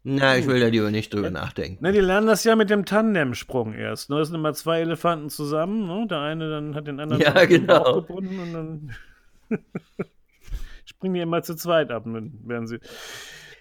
Na, 0.04 0.36
ich 0.36 0.48
will 0.48 0.60
da 0.60 0.68
lieber 0.68 0.90
nicht 0.90 1.14
drüber 1.14 1.30
nachdenken. 1.30 1.78
Na, 1.82 1.92
die 1.92 2.00
lernen 2.00 2.26
das 2.26 2.44
ja 2.44 2.56
mit 2.56 2.72
dem 2.72 2.86
Tandemsprung 2.86 3.74
erst. 3.74 4.10
Ne? 4.10 4.20
Es 4.20 4.30
sind 4.30 4.36
immer 4.36 4.54
zwei 4.54 4.80
Elefanten 4.80 5.30
zusammen. 5.30 5.86
Ne? 5.86 6.08
Der 6.08 6.20
eine 6.20 6.50
dann 6.50 6.74
hat 6.74 6.88
den 6.88 7.00
anderen 7.00 7.22
Ja, 7.22 7.46
genau. 7.46 7.84
Bauch 7.84 8.08
gebunden 8.08 8.40
und 8.40 8.54
dann 8.54 9.60
springen 10.86 11.14
die 11.14 11.20
immer 11.20 11.44
zu 11.44 11.56
zweit 11.56 11.92
ab. 11.92 12.04
Dann 12.06 12.34
werden 12.44 12.66
sie. 12.66 12.80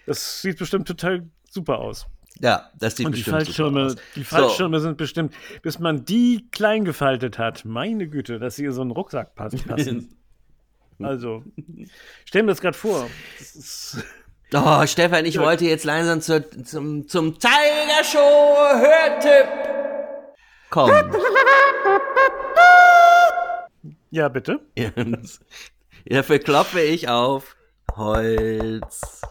Das 0.07 0.41
sieht 0.41 0.57
bestimmt 0.57 0.87
total 0.87 1.29
super 1.47 1.77
aus. 1.77 2.07
Ja, 2.39 2.71
das 2.79 2.95
sieht 2.95 3.05
Und 3.05 3.15
die 3.15 3.23
Fallschirme, 3.23 3.95
die 4.15 4.23
Fallschirme 4.23 4.79
sind 4.79 4.97
bestimmt, 4.97 5.33
bis 5.61 5.77
man 5.79 6.05
die 6.05 6.47
klein 6.51 6.85
gefaltet 6.85 7.37
hat, 7.37 7.65
meine 7.65 8.07
Güte, 8.07 8.39
dass 8.39 8.55
sie 8.55 8.65
in 8.65 8.71
so 8.71 8.81
einen 8.81 8.91
Rucksack 8.91 9.35
pass- 9.35 9.53
passen. 9.67 10.17
also, 10.99 11.43
stell 12.25 12.43
mir 12.43 12.51
das 12.51 12.61
gerade 12.61 12.77
vor. 12.77 13.07
Das 13.37 13.55
ist, 13.55 14.03
Oh, 14.53 14.85
Stefan, 14.85 15.23
ich 15.25 15.39
wollte 15.39 15.63
jetzt 15.63 15.85
langsam 15.85 16.19
zur, 16.19 16.43
zum, 16.65 17.07
zum 17.07 17.39
Tiger 17.39 18.03
Show 18.03 18.17
Hörtipp 18.19 19.47
kommen. 20.69 21.15
ja, 24.09 24.27
bitte. 24.27 24.59
Dafür 26.05 26.39
klopfe 26.39 26.81
ich 26.81 27.07
auf 27.07 27.55
Holz. 27.95 29.21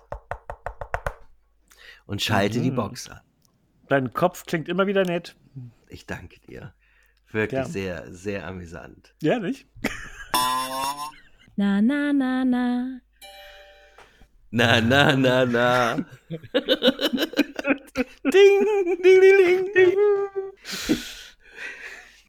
Und 2.10 2.20
schalte 2.20 2.60
die 2.60 2.70
Mhm. 2.72 2.76
Box 2.76 3.08
an. 3.08 3.20
Dein 3.88 4.12
Kopf 4.12 4.44
klingt 4.46 4.68
immer 4.68 4.86
wieder 4.86 5.04
nett. 5.04 5.36
Ich 5.88 6.06
danke 6.06 6.38
dir. 6.40 6.74
Wirklich 7.32 7.60
Ja. 7.60 7.64
sehr, 7.66 8.12
sehr 8.12 8.46
amüsant. 8.46 9.14
Ja, 9.22 9.38
nicht? 9.38 9.66
Na, 11.56 11.80
na, 11.80 12.12
na, 12.12 12.44
na. 12.44 13.00
Na, 14.50 14.80
na, 14.80 15.14
na, 15.16 15.44
na. 15.46 15.96
Ding, 18.24 18.32
ding, 18.32 19.02
ding, 19.02 19.20
ding, 19.20 19.72
ding. 19.74 20.98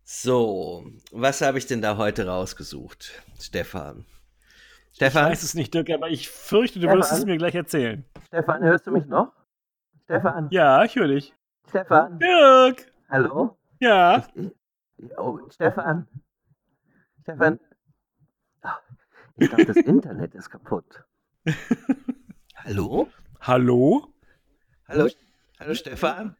So, 0.04 0.86
was 1.12 1.42
habe 1.42 1.58
ich 1.58 1.66
denn 1.66 1.82
da 1.82 1.98
heute 1.98 2.28
rausgesucht, 2.28 3.12
Stefan? 3.40 4.06
Ich 4.92 4.96
Stefan? 4.98 5.32
weiß 5.32 5.42
es 5.44 5.54
nicht, 5.56 5.74
Dirk, 5.74 5.90
aber 5.90 6.10
ich 6.10 6.30
fürchte, 6.30 6.80
du 6.80 6.84
Stefan? 6.88 7.00
wirst 7.00 7.12
es 7.14 7.26
mir 7.26 7.38
gleich 7.38 7.56
erzählen. 7.56 8.06
Stefan, 8.28 8.62
hörst 8.64 8.86
du 8.86 8.92
mich 8.92 9.06
noch? 9.06 9.32
Stefan? 10.12 10.50
Ja, 10.52 10.84
ich 10.84 10.94
höre 10.98 11.08
dich. 11.08 11.34
Stefan? 11.70 12.20
Dirk! 12.20 12.92
Hallo? 13.08 13.58
Ja. 13.80 14.28
Oh, 15.16 15.40
Stefan? 15.50 16.06
Stefan? 17.22 17.62
Ah, 18.62 18.78
Ich 19.38 19.48
glaube, 19.48 19.66
das 19.68 19.78
Internet 19.78 20.36
ist 20.36 20.50
kaputt. 20.50 21.06
Hallo? 22.58 23.08
Hallo? 23.40 24.14
Hallo? 24.90 25.08
Hallo, 25.62 25.74
Stefan? 25.76 26.36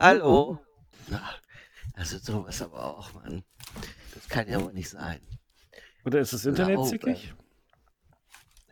Hallo? 0.00 0.58
Also 1.94 2.18
sowas 2.18 2.60
aber 2.60 2.84
auch, 2.98 3.14
Mann. 3.14 3.44
Das 4.14 4.28
kann 4.28 4.48
ja 4.48 4.60
wohl 4.60 4.72
nicht 4.72 4.90
sein. 4.90 5.20
Oder 6.04 6.18
ist 6.18 6.32
das 6.32 6.44
Internet 6.44 6.84
zickig? 6.86 7.32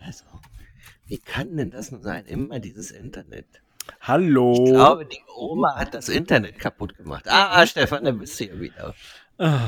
Also, 0.01 0.25
wie 1.11 1.19
kann 1.19 1.57
denn 1.57 1.73
das 1.73 1.91
nur 1.91 2.01
sein? 2.01 2.25
Immer 2.27 2.61
dieses 2.61 2.93
Internet. 2.93 3.47
Hallo? 4.01 4.55
Ich 4.65 4.71
glaube, 4.71 5.05
die 5.05 5.21
Oma 5.37 5.75
hat 5.75 5.93
das 5.93 6.09
Internet 6.09 6.61
kaputt 6.61 6.97
gemacht. 6.97 7.25
Ah, 7.29 7.61
ah 7.61 7.67
Stefan, 7.67 8.05
da 8.05 8.13
bist 8.13 8.39
du 8.39 8.45
ja 8.45 8.61
wieder. 8.61 8.95
Ah. 9.37 9.59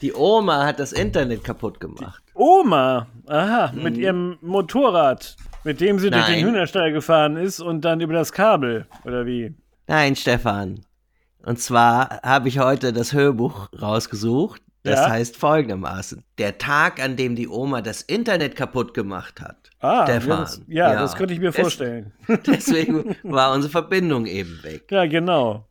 Die 0.00 0.14
Oma 0.14 0.64
hat 0.64 0.80
das 0.80 0.92
Internet 0.92 1.44
kaputt 1.44 1.78
gemacht. 1.78 2.22
Oma, 2.32 3.08
aha, 3.26 3.72
mit 3.74 3.98
ihrem 3.98 4.38
Motorrad, 4.40 5.36
mit 5.62 5.82
dem 5.82 5.98
sie 5.98 6.08
durch 6.08 6.26
Nein. 6.26 6.38
den 6.38 6.46
Hühnerstall 6.46 6.90
gefahren 6.90 7.36
ist 7.36 7.60
und 7.60 7.84
dann 7.84 8.00
über 8.00 8.14
das 8.14 8.32
Kabel, 8.32 8.86
oder 9.04 9.26
wie? 9.26 9.54
Nein, 9.88 10.16
Stefan. 10.16 10.86
Und 11.44 11.58
zwar 11.58 12.22
habe 12.22 12.48
ich 12.48 12.60
heute 12.60 12.94
das 12.94 13.12
Hörbuch 13.12 13.68
rausgesucht. 13.78 14.62
Das 14.82 14.98
Ja? 15.00 15.10
heißt 15.10 15.36
folgendermaßen: 15.36 16.24
Der 16.38 16.56
Tag, 16.58 17.00
an 17.02 17.16
dem 17.16 17.36
die 17.36 17.48
Oma 17.48 17.82
das 17.82 18.00
Internet 18.02 18.56
kaputt 18.56 18.94
gemacht 18.94 19.40
hat. 19.40 19.70
Ah, 19.80 20.04
Stefan. 20.04 20.30
Ja, 20.30 20.36
das, 20.38 20.60
ja, 20.68 20.94
das 20.94 21.14
könnte 21.16 21.34
ich 21.34 21.40
mir 21.40 21.52
vorstellen. 21.52 22.12
Deswegen 22.46 23.14
war 23.22 23.52
unsere 23.52 23.70
Verbindung 23.70 24.26
eben 24.26 24.62
weg. 24.62 24.90
Ja, 24.90 25.06
genau. 25.06 25.66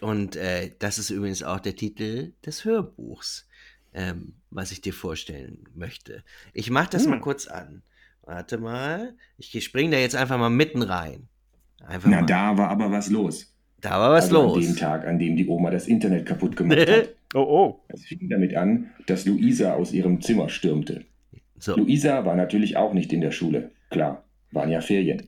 Und 0.00 0.36
äh, 0.36 0.72
das 0.78 0.98
ist 0.98 1.10
übrigens 1.10 1.42
auch 1.42 1.60
der 1.60 1.76
Titel 1.76 2.32
des 2.44 2.64
Hörbuchs, 2.64 3.46
ähm, 3.92 4.34
was 4.50 4.72
ich 4.72 4.80
dir 4.80 4.92
vorstellen 4.94 5.64
möchte. 5.74 6.24
Ich 6.52 6.70
mache 6.70 6.90
das 6.90 7.04
Hm. 7.04 7.10
mal 7.10 7.20
kurz 7.20 7.46
an. 7.46 7.82
Warte 8.22 8.56
mal. 8.58 9.14
Ich 9.36 9.62
springe 9.62 9.90
da 9.92 9.98
jetzt 9.98 10.16
einfach 10.16 10.38
mal 10.38 10.48
mitten 10.50 10.82
rein. 10.82 11.28
Einfach 11.86 12.08
Na, 12.08 12.20
mal. 12.20 12.26
da 12.26 12.56
war 12.56 12.70
aber 12.70 12.90
was 12.90 13.10
los. 13.10 13.53
Da 13.84 14.00
war 14.00 14.12
was 14.12 14.24
also 14.24 14.42
los. 14.42 14.56
An 14.56 14.62
dem 14.62 14.76
Tag, 14.76 15.06
an 15.06 15.18
dem 15.18 15.36
die 15.36 15.46
Oma 15.46 15.70
das 15.70 15.86
Internet 15.86 16.24
kaputt 16.26 16.56
gemacht 16.56 16.88
hat. 16.88 17.08
Oh, 17.36 17.40
oh. 17.40 17.80
Es 17.88 18.04
fing 18.04 18.28
damit 18.28 18.54
an, 18.54 18.90
dass 19.06 19.26
Luisa 19.26 19.74
aus 19.74 19.90
ihrem 19.90 20.20
Zimmer 20.20 20.48
stürmte. 20.48 21.04
so. 21.58 21.74
Luisa 21.74 22.24
war 22.24 22.36
natürlich 22.36 22.76
auch 22.76 22.92
nicht 22.92 23.12
in 23.12 23.20
der 23.20 23.32
Schule. 23.32 23.72
Klar, 23.90 24.22
waren 24.52 24.70
ja 24.70 24.80
Ferien. 24.80 25.26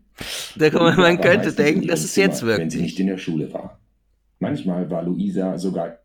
Da 0.54 0.70
kann 0.70 0.84
man, 0.84 0.96
man 0.96 1.20
könnte 1.20 1.52
denken, 1.52 1.80
ihrem 1.80 1.88
das 1.88 2.04
ist 2.04 2.14
Zimmer, 2.14 2.26
jetzt 2.28 2.46
Wenn 2.46 2.70
sie 2.70 2.80
nicht 2.80 3.00
in 3.00 3.08
der 3.08 3.18
Schule 3.18 3.52
war. 3.52 3.80
Manchmal 4.38 4.88
war 4.88 5.02
Luisa 5.02 5.58
sogar 5.58 5.98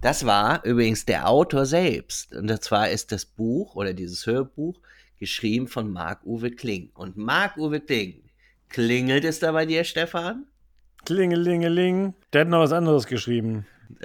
Das 0.00 0.24
war 0.24 0.64
übrigens 0.64 1.04
der 1.04 1.28
Autor 1.28 1.66
selbst. 1.66 2.34
Und 2.34 2.48
zwar 2.62 2.88
ist 2.88 3.12
das 3.12 3.26
Buch 3.26 3.76
oder 3.76 3.92
dieses 3.92 4.24
Hörbuch 4.24 4.80
geschrieben 5.18 5.68
von 5.68 5.92
Marc-Uwe 5.92 6.52
Kling. 6.52 6.92
Und 6.94 7.18
Marc-Uwe 7.18 7.80
Kling, 7.80 8.22
klingelt 8.70 9.24
es 9.24 9.38
da 9.38 9.52
bei 9.52 9.66
dir, 9.66 9.84
Stefan? 9.84 10.46
Klingelingeling. 11.04 12.14
Der 12.32 12.42
hat 12.42 12.48
noch 12.48 12.60
was 12.60 12.72
anderes 12.72 13.06
geschrieben. 13.06 13.66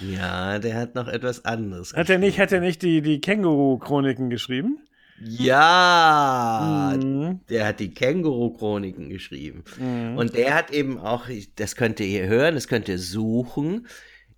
Ja, 0.00 0.58
der 0.58 0.74
hat 0.74 0.94
noch 0.94 1.08
etwas 1.08 1.44
anderes 1.44 1.94
Hat 1.94 2.10
er 2.10 2.18
nicht, 2.18 2.38
hat 2.38 2.52
er 2.52 2.60
nicht 2.60 2.82
die, 2.82 3.00
die 3.02 3.20
Känguru-Chroniken 3.20 4.28
geschrieben? 4.30 4.78
Ja, 5.18 6.92
Mhm. 6.96 7.40
der 7.48 7.68
hat 7.68 7.80
die 7.80 7.94
Känguru-Chroniken 7.94 9.08
geschrieben. 9.08 9.64
Mhm. 9.78 10.18
Und 10.18 10.34
der 10.34 10.54
hat 10.54 10.70
eben 10.72 10.98
auch, 10.98 11.26
das 11.56 11.76
könnt 11.76 12.00
ihr 12.00 12.06
hier 12.06 12.26
hören, 12.26 12.54
das 12.54 12.68
könnt 12.68 12.88
ihr 12.88 12.98
suchen 12.98 13.86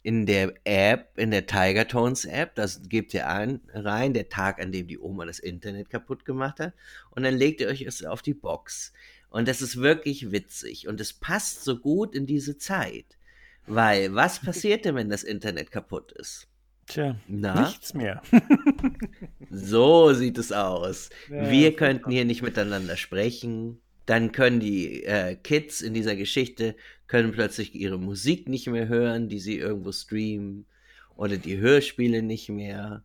in 0.04 0.26
der 0.26 0.52
App, 0.64 1.08
in 1.16 1.32
der 1.32 1.46
Tiger 1.46 1.88
Tones 1.88 2.24
App. 2.24 2.54
Das 2.54 2.88
gebt 2.88 3.12
ihr 3.12 3.28
ein, 3.28 3.60
rein, 3.74 4.14
der 4.14 4.28
Tag, 4.28 4.62
an 4.62 4.70
dem 4.70 4.86
die 4.86 4.98
Oma 4.98 5.26
das 5.26 5.40
Internet 5.40 5.90
kaputt 5.90 6.24
gemacht 6.24 6.60
hat. 6.60 6.74
Und 7.10 7.24
dann 7.24 7.36
legt 7.36 7.60
ihr 7.60 7.66
euch 7.68 7.82
es 7.82 8.04
auf 8.04 8.22
die 8.22 8.34
Box. 8.34 8.92
Und 9.30 9.48
das 9.48 9.62
ist 9.62 9.76
wirklich 9.76 10.32
witzig. 10.32 10.88
Und 10.88 11.00
es 11.00 11.12
passt 11.12 11.64
so 11.64 11.78
gut 11.78 12.14
in 12.14 12.26
diese 12.26 12.58
Zeit. 12.58 13.04
Weil, 13.66 14.14
was 14.14 14.40
passiert 14.40 14.84
denn, 14.84 14.94
wenn 14.94 15.10
das 15.10 15.22
Internet 15.22 15.70
kaputt 15.70 16.12
ist? 16.12 16.48
Tja, 16.86 17.16
Na? 17.28 17.66
nichts 17.66 17.94
mehr. 17.94 18.22
So 19.50 20.12
sieht 20.12 20.36
es 20.36 20.52
aus. 20.52 21.08
Ja, 21.30 21.50
Wir 21.50 21.74
könnten 21.74 22.10
hier 22.10 22.26
nicht 22.26 22.42
miteinander 22.42 22.96
sprechen. 22.96 23.80
Dann 24.04 24.32
können 24.32 24.60
die 24.60 25.04
äh, 25.04 25.36
Kids 25.36 25.80
in 25.80 25.94
dieser 25.94 26.16
Geschichte 26.16 26.76
können 27.06 27.32
plötzlich 27.32 27.74
ihre 27.74 27.98
Musik 27.98 28.48
nicht 28.48 28.66
mehr 28.66 28.88
hören, 28.88 29.28
die 29.28 29.38
sie 29.38 29.58
irgendwo 29.58 29.92
streamen 29.92 30.66
oder 31.16 31.36
die 31.36 31.58
Hörspiele 31.58 32.22
nicht 32.22 32.48
mehr. 32.48 33.02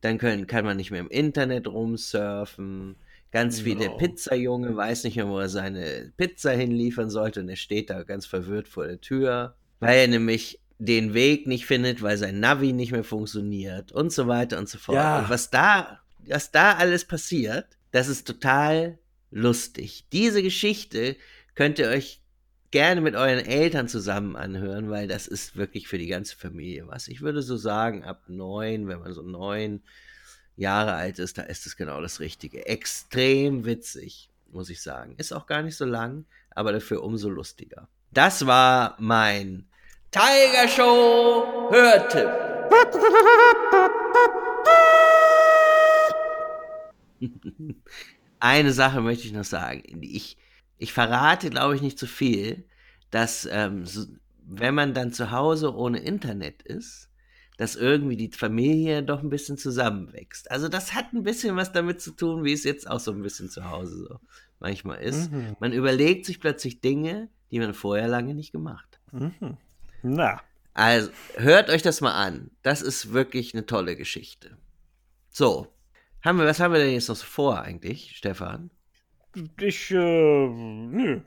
Dann 0.00 0.18
können, 0.18 0.46
kann 0.46 0.64
man 0.64 0.76
nicht 0.76 0.90
mehr 0.90 1.00
im 1.00 1.08
Internet 1.08 1.66
rumsurfen. 1.68 2.96
Ganz 3.34 3.64
wie 3.64 3.74
der. 3.74 3.88
Pizzajunge 3.88 4.76
weiß 4.76 5.02
nicht 5.02 5.16
mehr, 5.16 5.28
wo 5.28 5.40
er 5.40 5.48
seine 5.48 6.12
Pizza 6.16 6.52
hinliefern 6.52 7.10
sollte 7.10 7.40
und 7.40 7.48
er 7.48 7.56
steht 7.56 7.90
da 7.90 8.04
ganz 8.04 8.26
verwirrt 8.26 8.68
vor 8.68 8.86
der 8.86 9.00
Tür, 9.00 9.56
weil 9.80 9.98
er 9.98 10.06
nämlich 10.06 10.60
den 10.78 11.14
Weg 11.14 11.48
nicht 11.48 11.66
findet, 11.66 12.00
weil 12.00 12.16
sein 12.16 12.38
Navi 12.38 12.72
nicht 12.72 12.92
mehr 12.92 13.02
funktioniert 13.02 13.90
und 13.90 14.12
so 14.12 14.28
weiter 14.28 14.56
und 14.56 14.68
so 14.68 14.78
fort. 14.78 14.98
Ja. 14.98 15.18
Und 15.18 15.30
was 15.30 15.50
da, 15.50 15.98
was 16.28 16.52
da 16.52 16.74
alles 16.74 17.06
passiert, 17.06 17.66
das 17.90 18.06
ist 18.06 18.24
total 18.24 19.00
lustig. 19.32 20.06
Diese 20.12 20.40
Geschichte 20.40 21.16
könnt 21.56 21.80
ihr 21.80 21.88
euch 21.88 22.22
gerne 22.70 23.00
mit 23.00 23.16
euren 23.16 23.44
Eltern 23.44 23.88
zusammen 23.88 24.36
anhören, 24.36 24.90
weil 24.90 25.08
das 25.08 25.26
ist 25.26 25.56
wirklich 25.56 25.88
für 25.88 25.98
die 25.98 26.06
ganze 26.06 26.36
Familie 26.36 26.86
was. 26.86 27.08
Ich 27.08 27.20
würde 27.20 27.42
so 27.42 27.56
sagen, 27.56 28.04
ab 28.04 28.22
neun, 28.28 28.86
wenn 28.86 29.00
man 29.00 29.12
so 29.12 29.22
neun 29.22 29.82
Jahre 30.56 30.94
alt 30.94 31.18
ist, 31.18 31.38
da 31.38 31.42
ist 31.42 31.66
es 31.66 31.76
genau 31.76 32.00
das 32.00 32.20
Richtige. 32.20 32.66
Extrem 32.66 33.64
witzig, 33.64 34.30
muss 34.52 34.70
ich 34.70 34.82
sagen. 34.82 35.14
Ist 35.16 35.32
auch 35.32 35.46
gar 35.46 35.62
nicht 35.62 35.76
so 35.76 35.84
lang, 35.84 36.24
aber 36.50 36.72
dafür 36.72 37.02
umso 37.02 37.28
lustiger. 37.28 37.88
Das 38.12 38.46
war 38.46 38.96
mein 38.98 39.66
Tiger 40.10 40.68
Show 40.68 41.70
Hörtipp. 41.70 42.30
Eine 48.38 48.72
Sache 48.72 49.00
möchte 49.00 49.26
ich 49.26 49.32
noch 49.32 49.44
sagen. 49.44 49.82
Ich, 50.02 50.36
ich 50.78 50.92
verrate, 50.92 51.50
glaube 51.50 51.74
ich, 51.74 51.82
nicht 51.82 51.98
zu 51.98 52.06
viel, 52.06 52.64
dass 53.10 53.48
ähm, 53.50 53.86
so, 53.86 54.04
wenn 54.46 54.74
man 54.74 54.94
dann 54.94 55.12
zu 55.12 55.30
Hause 55.30 55.74
ohne 55.74 55.98
Internet 55.98 56.62
ist, 56.62 57.08
dass 57.56 57.76
irgendwie 57.76 58.16
die 58.16 58.30
Familie 58.30 59.02
doch 59.02 59.22
ein 59.22 59.30
bisschen 59.30 59.56
zusammenwächst. 59.56 60.50
Also 60.50 60.68
das 60.68 60.94
hat 60.94 61.12
ein 61.12 61.22
bisschen 61.22 61.56
was 61.56 61.72
damit 61.72 62.00
zu 62.00 62.12
tun, 62.12 62.44
wie 62.44 62.52
es 62.52 62.64
jetzt 62.64 62.90
auch 62.90 63.00
so 63.00 63.12
ein 63.12 63.22
bisschen 63.22 63.48
zu 63.48 63.70
Hause 63.70 64.06
so 64.08 64.18
manchmal 64.58 65.00
ist. 65.00 65.30
Mhm. 65.30 65.56
Man 65.60 65.72
überlegt 65.72 66.26
sich 66.26 66.40
plötzlich 66.40 66.80
Dinge, 66.80 67.28
die 67.50 67.60
man 67.60 67.74
vorher 67.74 68.08
lange 68.08 68.34
nicht 68.34 68.52
gemacht 68.52 68.98
hat. 69.12 69.20
Mhm. 69.20 69.56
Na, 70.02 70.42
Also 70.74 71.10
hört 71.36 71.70
euch 71.70 71.82
das 71.82 72.00
mal 72.00 72.14
an. 72.14 72.50
Das 72.62 72.82
ist 72.82 73.12
wirklich 73.12 73.54
eine 73.54 73.66
tolle 73.66 73.96
Geschichte. 73.96 74.56
So, 75.30 75.68
haben 76.22 76.38
wir, 76.38 76.46
was 76.46 76.60
haben 76.60 76.72
wir 76.72 76.80
denn 76.80 76.94
jetzt 76.94 77.08
noch 77.08 77.16
so 77.16 77.24
vor 77.24 77.60
eigentlich, 77.60 78.16
Stefan? 78.16 78.70
ich, 79.60 79.90
äh, 79.90 80.48
nö. 80.48 81.20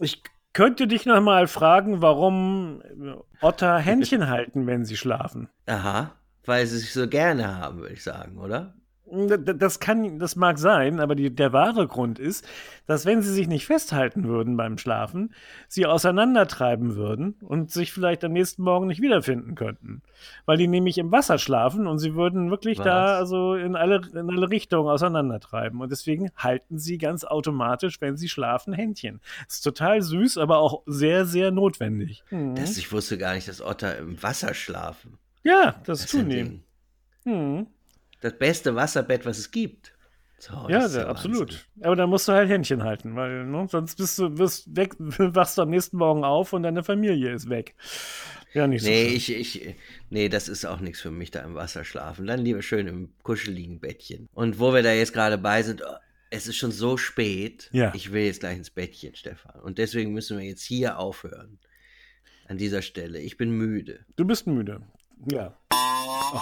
Ich 0.00 0.22
könnte 0.54 0.86
dich 0.86 1.04
noch 1.04 1.20
mal 1.20 1.46
fragen, 1.46 2.00
warum 2.00 2.82
Otter 3.42 3.78
Händchen 3.78 4.28
halten, 4.28 4.66
wenn 4.66 4.86
sie 4.86 4.96
schlafen. 4.96 5.50
Aha, 5.66 6.12
weil 6.46 6.66
sie 6.66 6.78
sich 6.78 6.92
so 6.92 7.06
gerne 7.06 7.58
haben, 7.58 7.80
würde 7.80 7.94
ich 7.94 8.02
sagen, 8.02 8.38
oder? 8.38 8.74
Das 9.58 9.80
kann, 9.80 10.18
das 10.18 10.36
mag 10.36 10.58
sein, 10.58 11.00
aber 11.00 11.14
die, 11.14 11.34
der 11.34 11.52
wahre 11.52 11.86
Grund 11.86 12.18
ist, 12.18 12.46
dass 12.86 13.06
wenn 13.06 13.22
sie 13.22 13.32
sich 13.32 13.48
nicht 13.48 13.66
festhalten 13.66 14.24
würden 14.24 14.56
beim 14.56 14.76
Schlafen, 14.78 15.32
sie 15.68 15.86
auseinandertreiben 15.86 16.96
würden 16.96 17.36
und 17.42 17.70
sich 17.70 17.92
vielleicht 17.92 18.24
am 18.24 18.32
nächsten 18.32 18.62
Morgen 18.62 18.86
nicht 18.86 19.00
wiederfinden 19.00 19.54
könnten. 19.54 20.02
Weil 20.46 20.58
die 20.58 20.68
nämlich 20.68 20.98
im 20.98 21.12
Wasser 21.12 21.38
schlafen 21.38 21.86
und 21.86 21.98
sie 21.98 22.14
würden 22.14 22.50
wirklich 22.50 22.78
Was? 22.78 22.84
da 22.84 23.16
also 23.16 23.54
in 23.54 23.76
alle, 23.76 24.02
in 24.12 24.30
alle 24.30 24.50
Richtungen 24.50 24.88
auseinandertreiben. 24.88 25.80
Und 25.80 25.90
deswegen 25.92 26.30
halten 26.36 26.78
sie 26.78 26.98
ganz 26.98 27.24
automatisch, 27.24 28.00
wenn 28.00 28.16
sie 28.16 28.28
schlafen, 28.28 28.72
Händchen. 28.74 29.20
ist 29.48 29.60
total 29.62 30.02
süß, 30.02 30.38
aber 30.38 30.58
auch 30.58 30.82
sehr, 30.86 31.24
sehr 31.24 31.50
notwendig. 31.50 32.24
Mhm. 32.30 32.54
Das, 32.54 32.76
ich 32.76 32.92
wusste 32.92 33.18
gar 33.18 33.34
nicht, 33.34 33.48
dass 33.48 33.60
Otter 33.60 33.96
im 33.98 34.22
Wasser 34.22 34.54
schlafen. 34.54 35.18
ja, 35.42 35.76
das, 35.84 36.00
Das 36.00 36.00
ist 36.06 36.10
tun 36.10 36.28
die. 36.28 36.60
Ding. 37.24 37.66
Das 38.24 38.38
beste 38.38 38.74
Wasserbett, 38.74 39.26
was 39.26 39.36
es 39.36 39.50
gibt. 39.50 39.92
So, 40.38 40.54
Ja, 40.70 40.86
ja 40.86 41.06
absolut. 41.08 41.40
Wahnsinn. 41.50 41.84
Aber 41.84 41.96
da 41.96 42.06
musst 42.06 42.26
du 42.26 42.32
halt 42.32 42.48
Händchen 42.48 42.82
halten, 42.82 43.14
weil 43.16 43.44
ne, 43.44 43.66
sonst 43.70 43.96
bist 43.96 44.18
du 44.18 44.38
wirst 44.38 44.74
weg, 44.74 44.94
wachst 44.98 45.58
du 45.58 45.62
am 45.62 45.68
nächsten 45.68 45.98
Morgen 45.98 46.24
auf 46.24 46.54
und 46.54 46.62
deine 46.62 46.82
Familie 46.82 47.32
ist 47.34 47.50
weg. 47.50 47.74
Ja, 48.54 48.66
nicht 48.66 48.82
so 48.82 48.88
Nee, 48.88 49.18
schön. 49.18 49.36
ich, 49.40 49.56
ich, 49.56 49.74
nee, 50.08 50.30
das 50.30 50.48
ist 50.48 50.64
auch 50.64 50.80
nichts 50.80 51.02
für 51.02 51.10
mich, 51.10 51.32
da 51.32 51.40
im 51.40 51.54
Wasser 51.54 51.84
schlafen. 51.84 52.26
Dann 52.26 52.40
lieber 52.40 52.62
schön 52.62 52.86
im 52.86 53.12
kuscheligen 53.22 53.78
Bettchen. 53.78 54.30
Und 54.32 54.58
wo 54.58 54.72
wir 54.72 54.82
da 54.82 54.92
jetzt 54.94 55.12
gerade 55.12 55.36
bei 55.36 55.62
sind, 55.62 55.82
oh, 55.82 55.96
es 56.30 56.46
ist 56.46 56.56
schon 56.56 56.72
so 56.72 56.96
spät. 56.96 57.68
Ja. 57.72 57.92
Ich 57.94 58.10
will 58.10 58.24
jetzt 58.24 58.40
gleich 58.40 58.56
ins 58.56 58.70
Bettchen, 58.70 59.14
Stefan. 59.16 59.60
Und 59.60 59.76
deswegen 59.76 60.14
müssen 60.14 60.38
wir 60.38 60.46
jetzt 60.46 60.62
hier 60.62 60.98
aufhören. 60.98 61.58
An 62.48 62.56
dieser 62.56 62.80
Stelle. 62.80 63.20
Ich 63.20 63.36
bin 63.36 63.50
müde. 63.50 64.06
Du 64.16 64.24
bist 64.24 64.46
müde. 64.46 64.80
Ja. 65.30 65.54
Oh, 65.72 66.40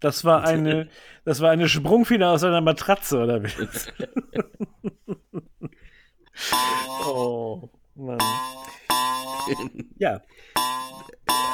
das 0.00 0.24
war 0.24 0.44
eine, 0.44 0.88
das 1.24 1.40
war 1.40 1.50
eine 1.50 1.68
Sprungfeder 1.68 2.30
aus 2.30 2.44
einer 2.44 2.60
Matratze, 2.60 3.22
oder 3.22 3.42
wie? 3.42 3.50
oh, 7.06 7.68
Mann. 7.94 8.18
Ja. 9.98 10.20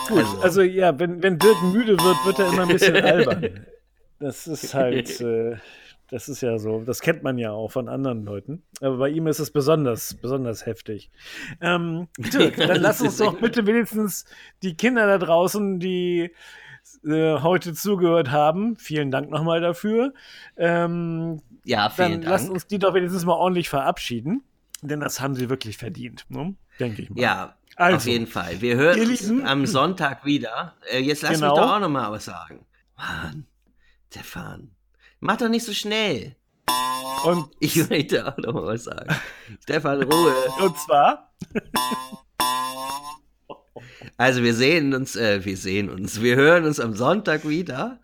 Gut, 0.08 0.26
also 0.42 0.62
ja, 0.62 0.98
wenn, 0.98 1.22
wenn 1.22 1.38
Dirk 1.38 1.62
müde 1.62 1.96
wird, 1.98 2.26
wird 2.26 2.38
er 2.40 2.48
immer 2.48 2.62
ein 2.62 2.68
bisschen 2.68 2.96
albern. 2.96 3.66
Das 4.18 4.46
ist 4.46 4.74
halt, 4.74 5.20
äh, 5.20 5.56
das 6.10 6.28
ist 6.28 6.42
ja 6.42 6.58
so, 6.58 6.82
das 6.84 7.00
kennt 7.00 7.22
man 7.22 7.38
ja 7.38 7.52
auch 7.52 7.72
von 7.72 7.88
anderen 7.88 8.24
Leuten. 8.24 8.62
Aber 8.80 8.98
bei 8.98 9.08
ihm 9.08 9.26
ist 9.26 9.38
es 9.38 9.50
besonders, 9.50 10.14
besonders 10.14 10.66
heftig. 10.66 11.10
Ähm, 11.60 12.08
Dirk, 12.18 12.56
dann 12.56 12.80
lass 12.80 13.00
uns 13.00 13.16
doch 13.16 13.40
bitte 13.40 13.66
wenigstens 13.66 14.24
die 14.62 14.76
Kinder 14.76 15.06
da 15.06 15.18
draußen, 15.18 15.80
die 15.80 16.30
äh, 17.04 17.40
heute 17.40 17.74
zugehört 17.74 18.30
haben, 18.30 18.76
vielen 18.76 19.10
Dank 19.10 19.30
nochmal 19.30 19.60
dafür. 19.60 20.12
Ähm, 20.56 21.40
Ja, 21.64 21.88
vielen 21.90 22.20
dann 22.22 22.30
lasst 22.30 22.44
Dank. 22.44 22.54
uns 22.54 22.66
die 22.66 22.78
doch 22.78 22.94
wenigstens 22.94 23.24
mal 23.24 23.34
ordentlich 23.34 23.68
verabschieden, 23.68 24.42
denn 24.82 25.00
das 25.00 25.20
haben 25.20 25.34
sie 25.34 25.48
wirklich 25.50 25.76
verdient, 25.78 26.24
ne? 26.28 26.54
denke 26.80 27.02
ich 27.02 27.10
mal. 27.10 27.20
Ja, 27.20 27.54
Also, 27.76 27.96
auf 27.96 28.06
jeden 28.06 28.26
Fall. 28.26 28.60
Wir 28.60 28.76
hören 28.76 29.00
uns 29.00 29.30
am 29.44 29.66
Sonntag 29.66 30.24
wieder. 30.24 30.74
Äh, 30.92 31.00
jetzt 31.00 31.22
lass 31.22 31.34
Genau. 31.40 31.52
mich 31.54 31.60
doch 31.62 31.72
auch 31.76 31.80
noch 31.80 31.88
mal 31.88 32.10
was 32.10 32.24
sagen. 32.24 32.64
Mann, 32.96 33.46
Stefan, 34.10 34.70
mach 35.20 35.36
doch 35.38 35.48
nicht 35.48 35.64
so 35.64 35.72
schnell. 35.72 36.36
Und, 37.24 37.48
Ich 37.60 37.76
möchte 37.90 38.26
auch 38.28 38.36
noch 38.38 38.52
mal 38.52 38.66
was 38.66 38.84
sagen. 38.84 39.14
Stefan, 39.62 40.02
Ruhe. 40.02 40.34
und 40.62 40.76
zwar, 40.78 41.32
Also 44.16 44.42
wir 44.42 44.54
sehen 44.54 44.94
uns, 44.94 45.16
äh, 45.16 45.44
wir 45.44 45.56
sehen 45.56 45.90
uns, 45.90 46.22
wir 46.22 46.36
hören 46.36 46.64
uns 46.64 46.78
am 46.80 46.94
Sonntag 46.94 47.48
wieder. 47.48 47.98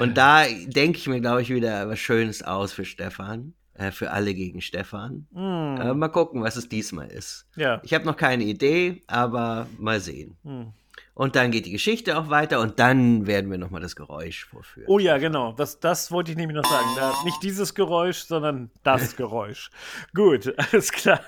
Und 0.00 0.16
da 0.16 0.44
denke 0.66 0.98
ich 0.98 1.06
mir, 1.08 1.20
glaube 1.20 1.42
ich, 1.42 1.50
wieder 1.50 1.88
was 1.88 1.98
Schönes 1.98 2.42
aus 2.42 2.72
für 2.72 2.84
Stefan. 2.84 3.54
Äh, 3.74 3.90
für 3.90 4.10
alle 4.10 4.32
gegen 4.32 4.60
Stefan. 4.62 5.26
hm, 5.34 5.76
Äh, 5.80 5.92
mal 5.94 6.08
gucken, 6.08 6.42
was 6.42 6.56
es 6.56 6.66
diesmal 6.68 7.08
ist. 7.08 7.46
ja, 7.56 7.80
Ich 7.84 7.92
habe 7.92 8.06
noch 8.06 8.16
keine 8.16 8.44
Idee, 8.44 9.02
aber 9.06 9.66
mal 9.78 10.00
sehen. 10.00 10.36
hm. 10.44 10.72
Und 11.12 11.34
dann 11.34 11.50
geht 11.50 11.64
die 11.66 11.72
Geschichte 11.72 12.18
auch 12.18 12.28
weiter 12.28 12.60
und 12.60 12.78
dann 12.78 13.26
werden 13.26 13.50
wir 13.50 13.56
nochmal 13.56 13.80
das 13.80 13.96
Geräusch 13.96 14.44
vorführen. 14.44 14.86
Oh 14.86 14.98
ja, 14.98 15.16
genau. 15.16 15.52
Das, 15.52 15.80
das 15.80 16.10
wollte 16.10 16.30
ich 16.30 16.36
nämlich 16.36 16.56
noch 16.56 16.66
sagen. 16.70 16.86
Da, 16.96 17.14
nicht 17.24 17.42
dieses 17.42 17.74
Geräusch, 17.74 18.18
sondern 18.24 18.70
das 18.82 19.16
Geräusch. 19.16 19.70
Gut, 20.14 20.54
alles 20.72 20.92
klar. 20.92 21.20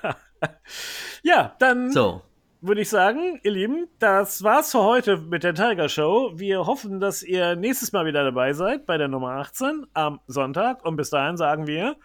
Ja, 1.23 1.55
dann 1.59 1.91
So, 1.93 2.23
würde 2.61 2.81
ich 2.81 2.89
sagen, 2.89 3.41
ihr 3.43 3.53
Lieben, 3.53 3.89
das 3.99 4.43
war's 4.43 4.73
für 4.73 4.83
heute 4.83 5.17
mit 5.17 5.45
der 5.45 5.55
Tiger 5.55 5.89
Show. 5.89 6.33
Wir 6.35 6.67
hoffen, 6.67 7.01
dass 7.01 7.23
ihr 7.23 7.57
nächstes 7.57 7.93
Mal 7.93 8.07
wieder 8.07 8.25
dabei 8.25 8.53
seid 8.53 8.87
bei 8.87 8.99
der 8.99 9.09
Nummer 9.09 9.33
18 9.33 9.87
am 9.95 10.21
Sonntag. 10.27 10.85
Und 10.85 10.97
bis 10.97 11.11
dahin 11.11 11.37
sagen 11.37 11.67
wir 11.67 11.97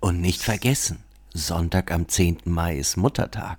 und 0.00 0.20
nicht 0.20 0.42
vergessen, 0.42 1.02
Sonntag 1.32 1.90
am 1.92 2.08
10. 2.08 2.40
Mai 2.44 2.76
ist 2.76 2.96
Muttertag. 2.96 3.58